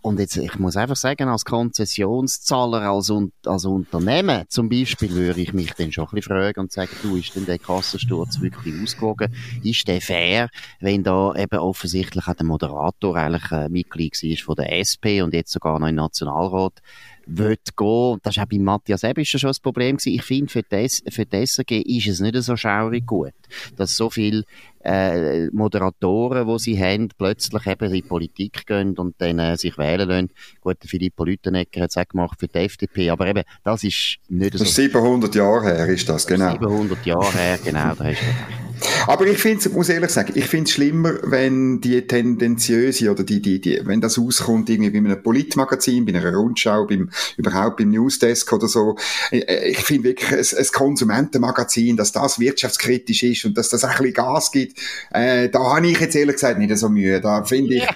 Und 0.02 0.20
jetzt, 0.20 0.36
ich 0.36 0.58
muss 0.58 0.76
einfach 0.76 0.96
sagen, 0.96 1.28
als 1.28 1.44
Konzessionszahler, 1.44 2.82
als, 2.82 3.12
als 3.44 3.64
Unternehmen 3.64 4.44
zum 4.48 4.68
Beispiel, 4.68 5.10
würde 5.10 5.40
ich 5.40 5.52
mich 5.52 5.72
dann 5.74 5.92
schon 5.92 6.04
ein 6.04 6.10
bisschen 6.14 6.36
fragen 6.36 6.60
und 6.60 6.72
sagen, 6.72 6.90
du, 7.02 7.16
ist 7.16 7.34
denn 7.34 7.46
der 7.46 7.58
Kassensturz 7.58 8.40
wirklich 8.40 8.74
ausgewogen? 8.82 9.34
Ist 9.62 9.88
der 9.88 10.00
fair, 10.00 10.48
wenn 10.80 11.02
da 11.02 11.34
eben 11.34 11.58
offensichtlich 11.58 12.26
auch 12.26 12.34
der 12.34 12.46
Moderator 12.46 13.16
eigentlich 13.16 13.50
äh, 13.50 13.68
Mitglied 13.68 14.14
war 14.14 14.44
von 14.44 14.54
der 14.56 14.78
SP 14.78 15.22
und 15.22 15.34
jetzt 15.34 15.52
sogar 15.52 15.78
noch 15.78 15.88
im 15.88 15.96
Nationalrat? 15.96 16.80
will 17.26 17.56
gehen. 17.76 18.18
Das 18.22 18.36
war 18.36 18.44
auch 18.44 18.48
bei 18.48 18.58
Matthias 18.58 19.02
Ebischer 19.02 19.38
schon 19.38 19.48
das 19.48 19.60
Problem. 19.60 19.98
Ich 20.04 20.22
finde, 20.22 20.50
für 20.50 20.62
das, 20.62 21.02
für 21.08 21.26
das 21.26 21.54
SRG 21.54 21.82
ist 21.82 22.06
es 22.06 22.20
nicht 22.20 22.40
so 22.42 22.56
schaurig 22.56 23.06
gut, 23.06 23.34
dass 23.76 23.96
so 23.96 24.10
viele 24.10 24.44
äh, 24.86 25.48
Moderatoren, 25.52 26.46
die 26.46 26.58
sie 26.58 26.80
haben, 26.80 27.08
plötzlich 27.16 27.66
eben 27.66 27.86
in 27.86 27.92
die 27.92 28.02
Politik 28.02 28.66
gehen 28.66 28.96
und 28.96 29.16
dann 29.18 29.38
äh, 29.38 29.56
sich 29.56 29.76
wählen 29.78 30.08
lassen. 30.08 30.30
Gut, 30.60 30.78
Philipp 30.86 31.18
Lütenegger 31.18 31.82
hat 31.82 31.90
es 31.90 31.96
auch 31.96 32.06
gemacht 32.06 32.38
für 32.38 32.48
die 32.48 32.58
FDP, 32.58 33.10
aber 33.10 33.26
eben, 33.26 33.42
das 33.64 33.82
ist 33.82 34.18
nicht 34.28 34.54
das 34.54 34.60
so. 34.60 34.64
Das 34.64 34.70
ist 34.70 34.76
700 34.76 35.34
Jahre 35.34 35.64
her, 35.64 35.86
ist 35.88 36.08
das, 36.08 36.26
genau. 36.26 36.52
700 36.52 37.04
Jahre 37.04 37.32
her, 37.32 37.58
genau, 37.64 37.94
da 37.94 38.04
hast 38.04 38.20
du. 38.20 38.66
Aber 39.06 39.26
ich 39.26 39.38
finde 39.38 39.68
muss 39.70 39.88
ehrlich 39.88 40.10
sagen, 40.10 40.32
ich 40.34 40.44
finde 40.46 40.64
es 40.64 40.72
schlimmer, 40.72 41.14
wenn 41.22 41.80
die 41.80 42.06
tendenziöse 42.06 43.10
oder 43.10 43.24
die, 43.24 43.40
die, 43.40 43.60
die, 43.60 43.80
wenn 43.84 44.00
das 44.00 44.18
auskommt 44.18 44.68
irgendwie 44.68 45.00
bei 45.00 45.10
einem 45.10 45.22
Politmagazin, 45.22 46.04
bei 46.04 46.14
einer 46.14 46.34
Rundschau, 46.34 46.86
beim, 46.86 47.10
überhaupt 47.36 47.78
beim 47.78 47.90
Newsdesk 47.90 48.52
oder 48.52 48.68
so. 48.68 48.96
Ich, 49.30 49.48
ich 49.48 49.78
finde 49.78 50.08
wirklich, 50.08 50.30
ein, 50.30 50.58
ein 50.58 50.66
Konsumentenmagazin, 50.72 51.96
dass 51.96 52.12
das 52.12 52.38
wirtschaftskritisch 52.38 53.22
ist 53.22 53.44
und 53.44 53.56
dass 53.56 53.70
das 53.70 53.84
ein 53.84 53.96
bisschen 53.96 54.12
Gas 54.12 54.50
gibt, 54.50 54.75
äh, 55.12 55.48
da 55.48 55.76
habe 55.76 55.86
ich 55.86 56.00
jetzt 56.00 56.16
ehrlich 56.16 56.36
gesagt 56.36 56.58
nicht 56.58 56.76
so 56.76 56.88
Mühe. 56.88 57.20
Da 57.20 57.44
finde 57.44 57.74
ich, 57.74 57.88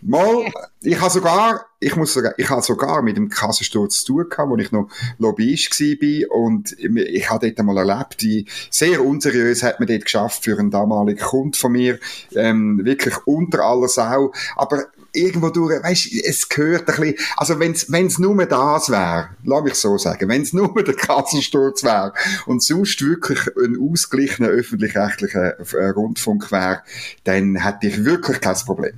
Mal, 0.00 0.52
ich 0.80 1.00
habe 1.00 1.10
sogar, 1.10 1.66
ich 1.80 1.96
muss 1.96 2.14
sagen, 2.14 2.32
ich 2.36 2.48
habe 2.48 2.62
sogar 2.62 3.02
mit 3.02 3.16
dem 3.16 3.28
Kassensturz 3.28 4.04
zu 4.04 4.12
tun 4.12 4.28
gehabt, 4.28 4.48
wo 4.48 4.56
ich 4.56 4.70
noch 4.70 4.88
Lobbyist 5.18 5.80
war 5.80 6.36
und 6.36 6.76
ich 6.78 7.28
habe 7.28 7.48
dort 7.48 7.58
einmal 7.58 7.78
erlebt, 7.78 8.22
wie 8.22 8.46
sehr 8.70 9.04
unseriös 9.04 9.64
hat 9.64 9.80
man 9.80 9.88
dort 9.88 10.04
geschafft 10.04 10.44
für 10.44 10.56
einen 10.56 10.70
damaligen 10.70 11.18
Kunden 11.18 11.54
von 11.54 11.72
mir, 11.72 11.98
ähm, 12.36 12.84
wirklich 12.84 13.16
unter 13.24 13.64
aller 13.64 13.88
Sau, 13.88 14.32
aber 14.54 14.84
irgendwo 15.12 15.50
durch, 15.50 15.82
weißt, 15.82 16.12
es 16.24 16.48
gehört 16.48 16.88
ein 16.88 16.96
bisschen, 16.96 17.14
also 17.36 17.58
wenn's, 17.58 17.90
wenn's 17.90 18.18
nur 18.18 18.46
das 18.46 18.90
wäre, 18.90 19.30
lass 19.44 19.62
mich 19.62 19.74
so 19.74 19.98
sagen, 19.98 20.28
wenn's 20.28 20.52
nur 20.58 20.82
der 20.82 20.94
Kassensturz 20.94 21.82
wäre 21.82 22.12
und 22.46 22.62
sonst 22.62 23.02
wirklich 23.02 23.40
ein 23.56 23.76
ausgeglichener 23.80 24.48
öffentlich-rechtlicher 24.48 25.58
äh, 25.58 25.88
Rundfunk 25.90 26.50
wäre, 26.52 26.82
dann 27.24 27.56
hätte 27.56 27.88
ich 27.88 28.04
wirklich 28.04 28.40
kein 28.40 28.56
Problem. 28.56 28.92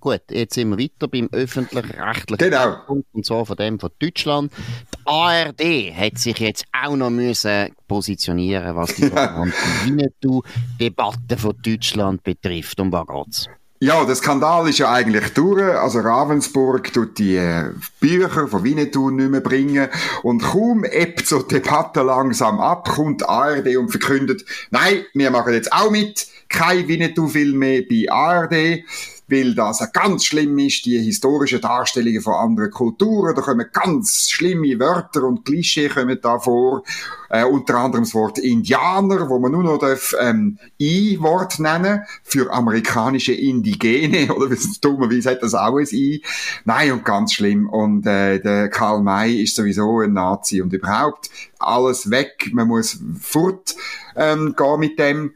Gut, 0.00 0.22
jetzt 0.30 0.54
sind 0.54 0.70
wir 0.70 0.78
weiter 0.78 1.08
beim 1.08 1.28
öffentlich-rechtlichen 1.32 2.50
genau. 2.50 2.76
Punkt, 2.86 3.08
und 3.12 3.26
zwar 3.26 3.44
von 3.44 3.56
dem 3.56 3.80
von 3.80 3.90
Deutschland. 3.98 4.52
Die 4.94 4.98
ARD 5.04 5.92
hat 5.92 6.18
sich 6.18 6.38
jetzt 6.38 6.66
auch 6.72 6.94
noch 6.94 7.10
müssen 7.10 7.74
positionieren, 7.88 8.76
was 8.76 8.94
die 8.94 9.10
Winnetou-Debatte 9.10 11.36
von 11.36 11.56
Deutschland 11.60 12.22
betrifft. 12.22 12.78
Um 12.78 12.92
was 12.92 13.06
geht's? 13.06 13.48
Ja, 13.80 14.04
der 14.04 14.16
Skandal 14.16 14.68
ist 14.68 14.78
ja 14.78 14.90
eigentlich 14.90 15.34
durch. 15.34 15.62
Also 15.62 16.00
Ravensburg 16.00 16.92
tut 16.92 17.16
die 17.18 17.36
äh, 17.36 17.70
Bücher 18.00 18.48
von 18.48 18.64
Winnetou 18.64 19.10
nicht 19.10 19.30
mehr 19.30 19.40
bringen. 19.40 19.88
Und 20.24 20.42
kaum 20.42 20.84
ebbt 20.84 21.28
so 21.28 21.42
die 21.42 21.60
Debatte 21.60 22.02
langsam 22.02 22.58
ab, 22.58 22.88
kommt 22.88 23.28
ARD 23.28 23.76
und 23.76 23.90
verkündet, 23.90 24.44
nein, 24.70 25.04
wir 25.14 25.30
machen 25.30 25.52
jetzt 25.52 25.72
auch 25.72 25.92
mit. 25.92 26.26
Kein 26.48 26.88
Winnetou-Film 26.88 27.56
mehr 27.56 27.82
bei 27.88 28.10
ARD 28.10 28.82
weil 29.28 29.54
das 29.54 29.86
ganz 29.92 30.24
schlimm 30.24 30.58
ist, 30.58 30.86
die 30.86 30.98
historischen 30.98 31.60
Darstellungen 31.60 32.22
von 32.22 32.34
anderen 32.34 32.70
Kulturen, 32.70 33.34
da 33.34 33.42
kommen 33.42 33.66
ganz 33.72 34.30
schlimme 34.30 34.78
Wörter 34.78 35.24
und 35.24 35.44
Klischee 35.44 35.88
kommen 35.88 36.18
da 36.20 36.38
vor, 36.38 36.82
äh, 37.28 37.44
unter 37.44 37.76
anderem 37.76 38.04
das 38.04 38.14
Wort 38.14 38.38
Indianer, 38.38 39.28
wo 39.28 39.38
man 39.38 39.52
nur 39.52 39.62
noch 39.62 39.78
darf, 39.78 40.14
ähm, 40.18 40.58
I-Wort 40.80 41.58
nennen, 41.58 42.04
für 42.22 42.52
amerikanische 42.52 43.32
Indigene, 43.32 44.34
oder 44.34 44.56
dummerweise 44.80 45.30
hat 45.30 45.42
das 45.42 45.54
auch 45.54 45.76
ein 45.76 45.86
I. 45.92 46.22
Nein, 46.64 46.92
und 46.92 47.04
ganz 47.04 47.34
schlimm. 47.34 47.68
Und 47.68 48.06
äh, 48.06 48.40
der 48.40 48.68
Karl 48.70 49.02
May 49.02 49.42
ist 49.42 49.56
sowieso 49.56 50.00
ein 50.00 50.14
Nazi 50.14 50.62
und 50.62 50.72
überhaupt 50.72 51.30
alles 51.58 52.10
weg, 52.10 52.50
man 52.52 52.68
muss 52.68 52.98
fort 53.20 53.76
ähm, 54.16 54.54
gehen 54.56 54.80
mit 54.80 54.98
dem. 54.98 55.32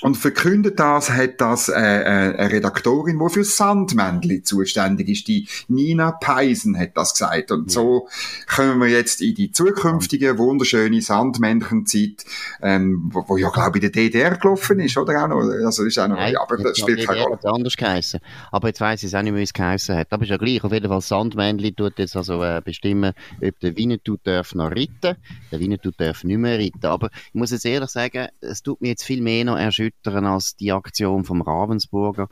Und 0.00 0.16
verkündet 0.16 0.78
das 0.78 1.10
hat 1.10 1.40
das 1.40 1.68
äh, 1.68 1.74
äh, 1.74 2.36
eine 2.36 2.52
Redaktorin, 2.52 3.18
die 3.18 3.32
für 3.32 3.44
Sandmännli 3.44 4.42
zuständig 4.42 5.08
ist. 5.08 5.28
Die 5.28 5.48
Nina 5.66 6.12
Peisen 6.12 6.78
hat 6.78 6.96
das 6.96 7.12
gesagt. 7.12 7.50
Und 7.50 7.66
ja. 7.66 7.74
so 7.74 8.08
kommen 8.48 8.80
wir 8.80 8.88
jetzt 8.88 9.20
in 9.20 9.34
die 9.34 9.50
zukünftige 9.50 10.38
wunderschöne 10.38 11.02
Sandmännchenzeit, 11.02 12.24
ähm, 12.62 13.10
wo, 13.12 13.24
wo 13.28 13.36
ja 13.36 13.50
glaube 13.50 13.78
ich 13.78 13.84
in 13.84 13.92
der 13.92 14.02
DDR 14.02 14.36
gelaufen 14.36 14.78
ist, 14.80 14.96
oder 14.96 15.24
auch 15.24 15.28
noch? 15.28 15.40
Also 15.64 15.84
ist 15.84 15.98
auch 15.98 16.08
noch, 16.08 16.16
Nein, 16.16 16.36
aber 16.36 16.56
das 16.58 16.78
spielt 16.78 17.04
keine 17.04 17.22
Rolle. 17.22 17.38
anders 17.44 17.76
geheißen. 17.76 18.20
Aber 18.52 18.68
jetzt 18.68 18.80
weiss 18.80 19.02
ich 19.02 19.08
es 19.08 19.14
auch 19.14 19.22
nicht, 19.22 19.34
wie 19.34 19.42
es 19.42 19.52
geheißen 19.52 19.96
hat. 19.96 20.12
Aber 20.12 20.22
ist 20.22 20.28
ja 20.28 20.36
gleich. 20.36 20.62
Auf 20.62 20.72
jeden 20.72 20.88
Fall 20.88 21.00
Sandmännli 21.00 21.72
tut 21.72 21.98
jetzt 21.98 22.16
also 22.16 22.42
äh, 22.42 22.62
bestimmen, 22.64 23.12
ob 23.42 23.60
der 23.60 23.76
Winnetou 23.76 24.16
darf 24.22 24.54
noch 24.54 24.70
reiten. 24.70 25.16
Der 25.50 25.60
Winnetou 25.60 25.90
darf 25.96 26.22
nicht 26.22 26.38
mehr 26.38 26.58
reiten. 26.58 26.86
Aber 26.86 27.10
ich 27.12 27.34
muss 27.34 27.50
jetzt 27.50 27.66
ehrlich 27.66 27.90
sagen, 27.90 28.28
es 28.40 28.62
tut 28.62 28.80
mir 28.80 28.88
jetzt 28.88 29.04
viel 29.04 29.22
mehr 29.22 29.44
noch 29.44 29.58
erschüttern, 29.58 29.87
erschüttern 29.88 30.26
als 30.26 30.56
die 30.56 30.72
Aktion 30.72 31.24
vom 31.24 31.42
Ravensburger 31.42 32.28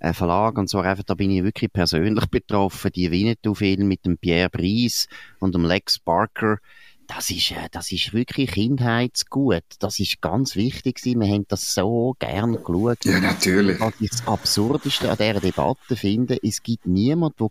äh, 0.00 0.12
Verlag. 0.12 0.58
Und 0.58 0.68
zwar 0.68 0.84
einfach, 0.84 1.04
da 1.04 1.14
bin 1.14 1.30
ich 1.30 1.42
wirklich 1.42 1.72
persönlich 1.72 2.26
betroffen. 2.30 2.92
Die 2.92 3.10
Winnetou-Film 3.10 3.86
mit 3.86 4.04
dem 4.04 4.18
Pierre 4.18 4.50
Brice 4.50 5.08
und 5.40 5.54
dem 5.54 5.64
Lex 5.64 5.98
Barker 5.98 6.58
das 7.06 7.30
ist, 7.30 7.50
äh, 7.52 7.68
das 7.70 7.92
ist 7.92 8.12
wirklich 8.12 8.52
Kindheitsgut. 8.52 9.64
Das 9.78 10.00
ist 10.00 10.20
ganz 10.20 10.56
wichtig 10.56 10.96
gewesen. 10.96 11.20
Wir 11.20 11.28
haben 11.28 11.44
das 11.48 11.74
so 11.74 12.14
gern 12.18 12.54
geschaut. 12.62 13.04
Ja, 13.04 13.20
natürlich. 13.20 13.80
Was 13.80 13.94
ich 14.00 14.10
das 14.10 14.26
Absurdeste 14.26 15.10
an 15.10 15.16
dieser 15.16 15.40
Debatte 15.40 15.96
finde, 15.96 16.38
es 16.42 16.62
gibt 16.62 16.86
niemanden, 16.86 17.38
wo, 17.38 17.50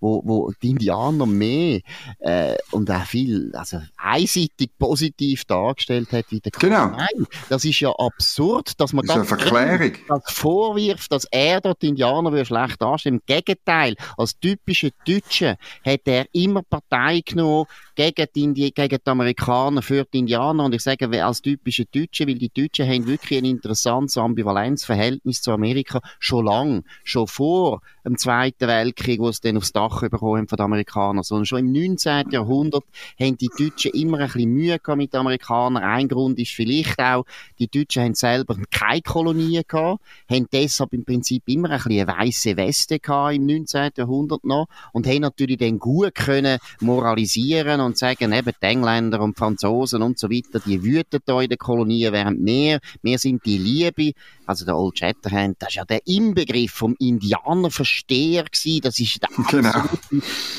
wo, 0.00 0.22
wo 0.24 0.52
die 0.62 0.70
Indianer 0.70 1.26
mehr 1.26 1.80
äh, 2.20 2.56
und 2.70 2.90
auch 2.90 3.04
viel, 3.04 3.54
also 3.54 3.80
einseitig 3.96 4.70
positiv 4.78 5.44
dargestellt 5.44 6.12
hat 6.12 6.26
wie 6.30 6.40
der 6.40 6.52
Karl 6.52 6.70
Genau. 6.70 6.86
Nein, 6.96 7.26
das 7.48 7.64
ist 7.64 7.80
ja 7.80 7.90
absurd, 7.90 8.80
dass 8.80 8.92
man 8.92 9.06
das, 9.06 9.26
Verklärung. 9.26 9.92
Das 10.08 10.22
vorwirft, 10.26 11.12
dass 11.12 11.24
er 11.30 11.60
dort 11.60 11.82
die 11.82 11.88
Indianer 11.88 12.44
schlecht 12.44 12.80
darstellen. 12.80 13.16
Im 13.16 13.22
Gegenteil, 13.26 13.96
als 14.16 14.38
typischer 14.38 14.90
Deutsche 15.06 15.56
hat 15.84 16.02
er 16.04 16.26
immer 16.32 16.62
Partei 16.62 17.22
genommen 17.24 17.66
gegen 17.94 18.26
die, 18.34 18.69
gegen 18.74 18.98
die 19.04 19.10
Amerikaner, 19.10 19.82
für 19.82 20.04
die 20.04 20.18
Indianer. 20.18 20.64
Und 20.64 20.74
ich 20.74 20.82
sage, 20.82 21.24
als 21.24 21.42
typische 21.42 21.84
Deutsche, 21.84 22.26
weil 22.26 22.36
die 22.36 22.50
Deutschen 22.50 22.88
haben 22.88 23.06
wirklich 23.06 23.38
ein 23.38 23.44
interessantes 23.44 24.16
Ambivalenzverhältnis 24.16 25.42
zu 25.42 25.52
Amerika 25.52 26.00
schon 26.18 26.46
lang, 26.46 26.84
schon 27.04 27.26
vor 27.26 27.80
dem 28.04 28.16
Zweiten 28.16 28.66
Weltkrieg, 28.66 29.20
wo 29.20 29.30
sie 29.30 29.40
dann 29.42 29.56
aufs 29.56 29.72
Dach 29.72 30.00
bekommen 30.00 30.48
von 30.48 30.56
den 30.56 30.64
Amerikanern, 30.64 31.22
sondern 31.22 31.46
schon 31.46 31.58
im 31.60 31.72
19. 31.72 32.30
Jahrhundert 32.30 32.84
haben 33.18 33.36
die 33.36 33.50
Deutschen 33.58 33.92
immer 33.92 34.18
ein 34.18 34.26
bisschen 34.26 34.52
Mühe 34.52 34.78
gehabt 34.78 34.98
mit 34.98 35.12
den 35.12 35.20
Amerikanern. 35.20 35.82
Ein 35.82 36.08
Grund 36.08 36.38
ist 36.38 36.52
vielleicht 36.52 36.98
auch, 36.98 37.24
die 37.58 37.68
Deutschen 37.68 38.04
haben 38.04 38.14
selber 38.14 38.56
keine 38.70 39.02
Kolonien 39.02 39.64
gehabt, 39.66 40.02
haben 40.30 40.46
deshalb 40.52 40.92
im 40.92 41.04
Prinzip 41.04 41.42
immer 41.46 41.70
ein 41.70 41.76
bisschen 41.76 42.08
eine 42.08 42.18
weisse 42.18 42.56
Weste 42.56 42.98
gehabt 42.98 43.34
im 43.34 43.46
19. 43.46 43.90
Jahrhundert 43.96 44.44
noch 44.44 44.66
und 44.92 45.06
haben 45.06 45.20
natürlich 45.20 45.58
dann 45.58 45.78
gut 45.78 46.14
können 46.14 46.58
moralisieren 46.80 47.80
und 47.80 47.98
sagen, 47.98 48.32
eben 48.32 48.52
die 48.62 48.66
Engländer 48.66 49.20
und 49.20 49.38
Franzosen 49.38 50.02
und 50.02 50.18
so 50.18 50.30
weiter, 50.30 50.60
die 50.60 50.82
wüten 50.82 51.20
da 51.24 51.40
in 51.40 51.48
den 51.48 51.58
Kolonien, 51.58 52.12
während 52.12 52.44
wir, 52.44 52.80
wir 53.02 53.18
sind 53.18 53.44
die 53.44 53.58
Liebe, 53.58 54.12
also 54.50 54.64
der 54.64 54.76
Old 54.76 54.98
Shatterhand, 54.98 55.56
das 55.60 55.68
ist 55.68 55.74
ja 55.76 55.84
der 55.84 56.04
Inbegriff 56.08 56.72
vom 56.72 56.96
Indianerversteher 56.98 58.42
gewesen, 58.42 58.80
das 58.82 58.98
ist 58.98 59.22
der 59.22 59.28
genau. 59.48 59.84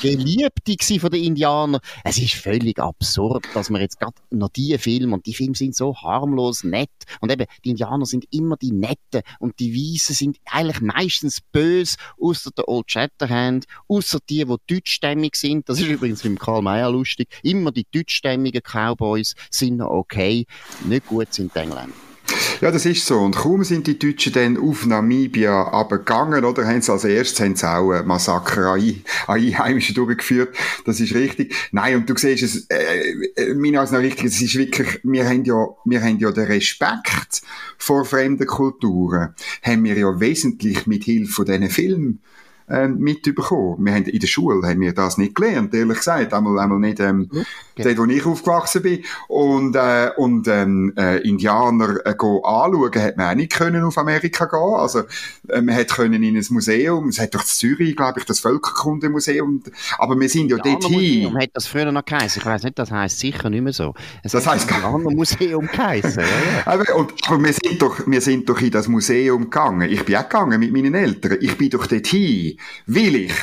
Geliebte 0.00 0.98
von 0.98 1.10
den 1.10 1.24
Indianern. 1.24 1.80
Es 2.02 2.16
ist 2.16 2.34
völlig 2.34 2.78
absurd, 2.78 3.44
dass 3.52 3.68
man 3.68 3.82
jetzt 3.82 4.00
gerade 4.00 4.14
noch 4.30 4.48
diese 4.48 4.78
Filme, 4.78 5.14
und 5.14 5.26
die 5.26 5.34
Filme 5.34 5.54
sind 5.54 5.76
so 5.76 5.94
harmlos 5.94 6.64
nett, 6.64 6.88
und 7.20 7.30
eben, 7.30 7.44
die 7.66 7.70
Indianer 7.70 8.06
sind 8.06 8.24
immer 8.30 8.56
die 8.56 8.72
Netten, 8.72 9.20
und 9.38 9.60
die 9.60 9.74
Weißen 9.74 10.14
sind 10.14 10.38
eigentlich 10.46 10.80
meistens 10.80 11.42
böse, 11.52 11.98
außer 12.18 12.50
der 12.56 12.68
Old 12.68 12.90
Shatterhand, 12.90 13.66
außer 13.88 14.20
die, 14.26 14.46
die 14.46 14.56
deutschstämmig 14.74 15.34
sind, 15.34 15.68
das 15.68 15.80
ist 15.80 15.88
übrigens 15.88 16.24
mit 16.24 16.40
Karl 16.40 16.62
May 16.62 16.82
lustig, 16.90 17.28
immer 17.42 17.72
die 17.72 17.86
deutschstämmigen 17.92 18.62
Cowboys 18.62 19.34
sind 19.50 19.76
noch 19.76 19.90
okay, 19.90 20.46
nicht 20.86 21.06
gut 21.08 21.34
sind 21.34 21.54
die 21.54 21.58
Engländer. 21.58 22.11
Ja, 22.60 22.70
das 22.70 22.86
ist 22.86 23.06
so. 23.06 23.18
Und 23.18 23.34
kaum 23.34 23.64
sind 23.64 23.88
die 23.88 23.98
Deutschen 23.98 24.32
dann 24.32 24.56
auf 24.56 24.86
Namibia 24.86 25.64
abgegangen, 25.64 26.44
oder? 26.44 26.64
Haben 26.66 26.80
sie 26.80 26.92
als 26.92 27.04
erstes 27.04 27.40
haben 27.40 27.56
sie 27.56 27.68
auch 27.68 27.90
ein 27.90 28.06
Massaker 28.06 28.74
an, 28.74 29.02
Einheimischen 29.26 29.96
durchgeführt. 29.96 30.54
Das 30.84 31.00
ist 31.00 31.14
richtig. 31.14 31.54
Nein, 31.72 31.96
und 31.96 32.08
du 32.08 32.16
siehst 32.16 32.44
es, 32.44 32.66
äh, 32.70 33.30
äh 33.34 33.54
meine 33.54 33.80
als 33.80 33.90
noch 33.90 33.98
richtig, 33.98 34.26
es 34.26 34.40
ist 34.40 34.54
wirklich, 34.54 35.00
wir 35.02 35.28
haben 35.28 35.44
ja, 35.44 35.66
wir 35.84 36.02
haben 36.02 36.18
ja 36.18 36.30
den 36.30 36.44
Respekt 36.44 37.42
vor 37.78 38.04
fremden 38.04 38.46
Kulturen, 38.46 39.34
haben 39.62 39.84
wir 39.84 39.98
ja 39.98 40.20
wesentlich 40.20 40.86
mit 40.86 41.04
Hilfe 41.04 41.32
von 41.32 41.46
diesen 41.46 41.68
Filmen 41.68 42.20
äh, 42.72 42.88
mitbekommen. 42.88 43.84
Wir 43.84 43.94
haben 43.94 44.04
in 44.04 44.18
der 44.18 44.26
Schule 44.26 44.66
haben 44.66 44.80
wir 44.80 44.92
das 44.92 45.18
nicht 45.18 45.34
gelernt, 45.34 45.74
ehrlich 45.74 45.98
gesagt. 45.98 46.32
Einmal, 46.32 46.58
einmal 46.58 46.78
nicht 46.78 47.00
ähm, 47.00 47.28
ja. 47.76 47.84
dort, 47.84 47.98
wo 47.98 48.04
ich 48.04 48.24
aufgewachsen 48.24 48.82
bin. 48.82 49.04
Und, 49.28 49.76
äh, 49.76 50.10
und 50.16 50.48
ähm, 50.48 50.92
äh, 50.96 51.18
Indianer 51.28 52.04
äh, 52.04 52.10
anschauen, 52.10 52.94
hat 52.94 53.16
man 53.16 53.30
auch 53.30 53.34
nicht 53.34 53.52
können 53.52 53.84
auf 53.84 53.98
Amerika 53.98 54.46
gehen. 54.46 54.58
Also 54.58 55.00
äh, 55.48 55.60
man 55.60 55.74
hätte 55.74 55.94
können 55.94 56.22
in 56.22 56.36
ein 56.36 56.46
Museum, 56.50 57.08
es 57.08 57.20
hat 57.20 57.34
doch 57.34 57.42
in 57.42 57.46
Zürich, 57.46 57.96
glaube 57.96 58.20
ich, 58.20 58.26
das 58.26 58.40
Völkerkundemuseum. 58.40 59.62
Aber 59.98 60.18
wir 60.18 60.28
sind 60.28 60.50
ja 60.50 60.56
dort 60.56 60.84
hin. 60.84 61.36
Hat 61.38 61.50
das 61.52 61.66
früher 61.66 61.92
noch 61.92 62.04
geheißen. 62.04 62.40
Ich 62.40 62.46
weiß 62.46 62.62
nicht, 62.64 62.78
das 62.78 62.90
heisst 62.90 63.18
sicher 63.18 63.50
nicht 63.50 63.62
mehr 63.62 63.72
so. 63.72 63.94
Es 64.22 64.32
das 64.32 64.46
heisst 64.46 64.68
gar 64.68 64.98
nicht. 64.98 65.16
Museum 65.16 65.66
geheißen. 65.66 66.22
ja, 66.22 66.26
ja. 66.26 66.66
Aber, 66.66 66.94
und, 66.96 67.12
aber 67.26 67.42
wir 67.42 67.52
sind 67.52 67.80
doch, 67.80 68.06
wir 68.06 68.20
sind 68.20 68.48
doch 68.48 68.60
in 68.60 68.70
das 68.70 68.88
Museum 68.88 69.44
gegangen. 69.44 69.90
Ich 69.90 70.04
bin 70.04 70.16
auch 70.16 70.22
gegangen 70.22 70.58
mit 70.58 70.72
meinen 70.72 70.94
Eltern. 70.94 71.36
Ich 71.40 71.56
bin 71.58 71.70
doch 71.70 71.86
dort 71.86 72.06
hin, 72.06 72.56
weil 72.86 73.16
ich 73.16 73.34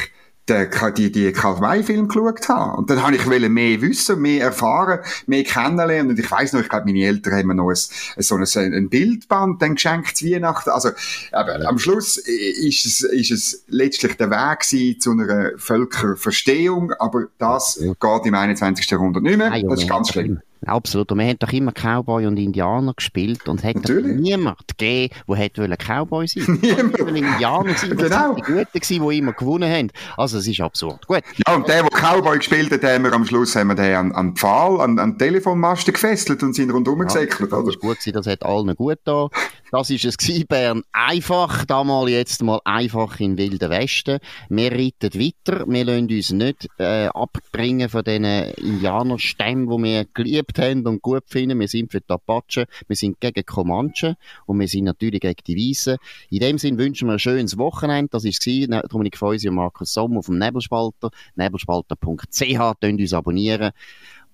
die, 0.97 1.11
die 1.11 1.31
Karl-May-Film 1.31 2.07
geschaut 2.07 2.49
habe. 2.49 2.77
Und 2.77 2.89
dann 2.89 3.03
habe 3.03 3.15
ich 3.15 3.25
mehr 3.25 3.81
wissen, 3.81 4.21
mehr 4.21 4.45
erfahren, 4.45 4.99
mehr 5.27 5.43
kennenlernen. 5.43 6.11
Und 6.11 6.19
ich 6.19 6.29
weiß 6.29 6.53
noch, 6.53 6.61
ich 6.61 6.69
glaube, 6.69 6.85
meine 6.85 7.05
Eltern 7.05 7.33
haben 7.33 7.47
mir 7.47 7.55
noch 7.55 7.69
ein, 7.69 7.75
so 7.75 8.35
ein, 8.35 8.73
ein 8.73 8.89
Bildband 8.89 9.61
dann 9.61 9.75
geschenkt 9.75 10.17
zu 10.17 10.25
Weihnachten. 10.25 10.69
Also, 10.69 10.89
aber 11.31 11.67
am 11.67 11.77
Schluss 11.77 12.17
ist 12.17 12.85
es, 12.85 13.01
ist 13.01 13.31
es 13.31 13.63
letztlich 13.67 14.15
der 14.17 14.29
Weg 14.29 14.61
gewesen 14.61 14.99
zu 14.99 15.11
einer 15.11 15.51
Völkerverstehung, 15.57 16.93
aber 16.93 17.27
das 17.37 17.79
ja. 17.81 17.93
geht 17.93 18.25
im 18.25 18.33
21. 18.33 18.89
Jahrhundert 18.89 19.23
nicht 19.23 19.37
mehr. 19.37 19.51
Das 19.51 19.81
ist 19.81 19.89
ganz 19.89 20.09
schlimm. 20.09 20.41
Absolut. 20.65 21.11
Und 21.11 21.19
wir 21.19 21.27
haben 21.27 21.39
doch 21.39 21.51
immer 21.53 21.71
Cowboy 21.71 22.25
und 22.25 22.37
Indianer 22.37 22.93
gespielt 22.93 23.47
und 23.47 23.63
hat 23.63 23.77
niemand 23.87 24.67
gegeben, 24.67 25.13
der 25.27 25.35
hätte 25.35 25.77
Cowboy 25.77 26.27
sein 26.27 26.47
wollen. 26.61 27.15
Indianer 27.15 27.75
sein, 27.75 27.95
genau. 27.95 28.33
die 28.35 28.41
Guten 28.41 28.67
gewesen, 28.73 29.09
die 29.09 29.17
immer 29.17 29.33
gewonnen 29.33 29.71
haben. 29.71 29.91
Also, 30.17 30.37
es 30.37 30.47
ist 30.47 30.59
absurd. 30.59 31.07
Gut. 31.07 31.23
Ja, 31.47 31.55
und 31.55 31.67
der, 31.67 31.83
der 31.83 31.91
Cowboy 31.91 32.37
gespielt 32.37 32.71
hat, 32.71 32.83
haben 32.83 33.03
wir 33.03 33.13
am 33.13 33.25
Schluss 33.25 33.55
haben 33.55 33.67
wir 33.67 33.75
den 33.75 33.95
an, 33.95 34.11
an 34.11 34.35
Pfahl, 34.35 34.81
an, 34.81 34.99
an 34.99 35.17
Telefonmasten 35.17 35.93
gefesselt 35.93 36.43
und 36.43 36.53
sind 36.53 36.71
rundherum 36.71 36.99
ja, 36.99 37.05
gesäckelt, 37.05 37.53
oder? 37.53 37.63
Das 37.63 37.75
ist 37.75 37.79
gut 37.79 37.97
das 38.13 38.27
hat 38.27 38.43
allen 38.43 38.75
gut 38.75 38.99
da. 39.05 39.29
Das 39.71 39.91
ist 39.91 40.03
es 40.03 40.17
gewesen, 40.17 40.47
Bern. 40.47 40.81
Einfach, 40.91 41.63
da 41.63 41.83
mal 41.83 42.09
jetzt 42.09 42.41
mal 42.41 42.59
einfach 42.65 43.19
in 43.19 43.37
Wilden 43.37 43.69
Westen. 43.69 44.17
Wir 44.49 44.71
reiten 44.71 45.13
weiter. 45.13 45.65
Wir 45.67 45.85
lassen 45.85 46.09
uns 46.09 46.31
nicht 46.31 46.67
äh, 46.79 47.05
abbringen 47.13 47.87
von 47.87 48.03
diesen 48.03 48.25
Indianerstämmen, 48.25 49.69
die 49.69 49.83
wir 49.83 50.05
geliebt 50.11 50.57
haben 50.57 50.87
und 50.87 51.03
gut 51.03 51.25
finden. 51.27 51.59
Wir 51.59 51.67
sind 51.67 51.91
für 51.91 52.01
die 52.01 52.09
Apachen, 52.09 52.65
wir 52.87 52.95
sind 52.95 53.19
gegen 53.19 53.45
Comanchen 53.45 54.15
und 54.47 54.59
wir 54.59 54.67
sind 54.67 54.85
natürlich 54.85 55.21
gegen 55.21 55.43
die 55.45 55.69
Weißen. 55.69 55.97
In 56.31 56.39
dem 56.39 56.57
Sinn 56.57 56.79
wünschen 56.79 57.07
wir 57.07 57.13
ein 57.13 57.19
schönes 57.19 57.55
Wochenende. 57.59 58.09
Das 58.09 58.23
war 58.23 58.29
es. 58.29 58.89
Dominik 58.89 59.17
Feusi 59.17 59.49
und 59.49 59.55
Markus 59.55 59.93
Sommer 59.93 60.19
auf 60.19 60.25
dem 60.25 60.39
Nebelspalter. 60.39 61.11
Nebelspalter.ch. 61.35 62.79
Könnt 62.81 63.01
uns 63.01 63.13
abonnieren 63.13 63.71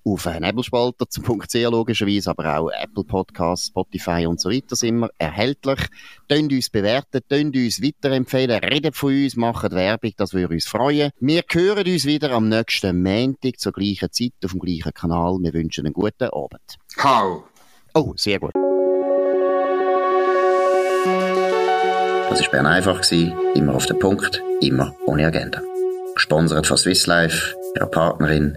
auf 0.06 0.26
nebelspalter.ch 0.26 1.54
logischerweise, 1.70 2.30
aber 2.30 2.58
auch 2.58 2.70
Apple 2.70 3.04
Podcasts, 3.04 3.66
Spotify 3.66 4.26
und 4.26 4.40
so 4.40 4.50
weiter 4.50 4.76
sind 4.76 5.00
wir 5.00 5.10
erhältlich. 5.18 5.80
Tönt 6.28 6.52
uns 6.52 6.70
bewerten, 6.70 7.20
tönt 7.28 7.56
uns 7.56 7.82
weiterempfehlen, 7.82 8.64
redet 8.64 8.96
von 8.96 9.12
uns, 9.12 9.36
macht 9.36 9.72
Werbung, 9.72 10.12
das 10.16 10.32
würde 10.32 10.54
uns 10.54 10.66
freuen. 10.66 11.10
Wir 11.18 11.42
hören 11.50 11.86
uns 11.86 12.04
wieder 12.04 12.30
am 12.30 12.48
nächsten 12.48 13.02
Montag 13.02 13.58
zur 13.58 13.72
gleichen 13.72 14.12
Zeit 14.12 14.32
auf 14.44 14.52
dem 14.52 14.60
gleichen 14.60 14.94
Kanal. 14.94 15.38
Wir 15.40 15.52
wünschen 15.52 15.84
einen 15.86 15.94
guten 15.94 16.30
Abend. 16.30 16.76
Hau! 17.02 17.44
Oh, 17.94 18.12
sehr 18.16 18.38
gut. 18.38 18.52
Das 22.28 22.42
war 22.42 22.50
Bern 22.50 22.66
einfach, 22.66 23.00
immer 23.54 23.74
auf 23.74 23.86
den 23.86 23.98
Punkt, 23.98 24.42
immer 24.60 24.94
ohne 25.06 25.26
Agenda. 25.26 25.62
Gesponsert 26.14 26.66
von 26.66 26.76
Swiss 26.76 27.06
Life, 27.06 27.54
ihrer 27.74 27.86
Partnerin 27.86 28.56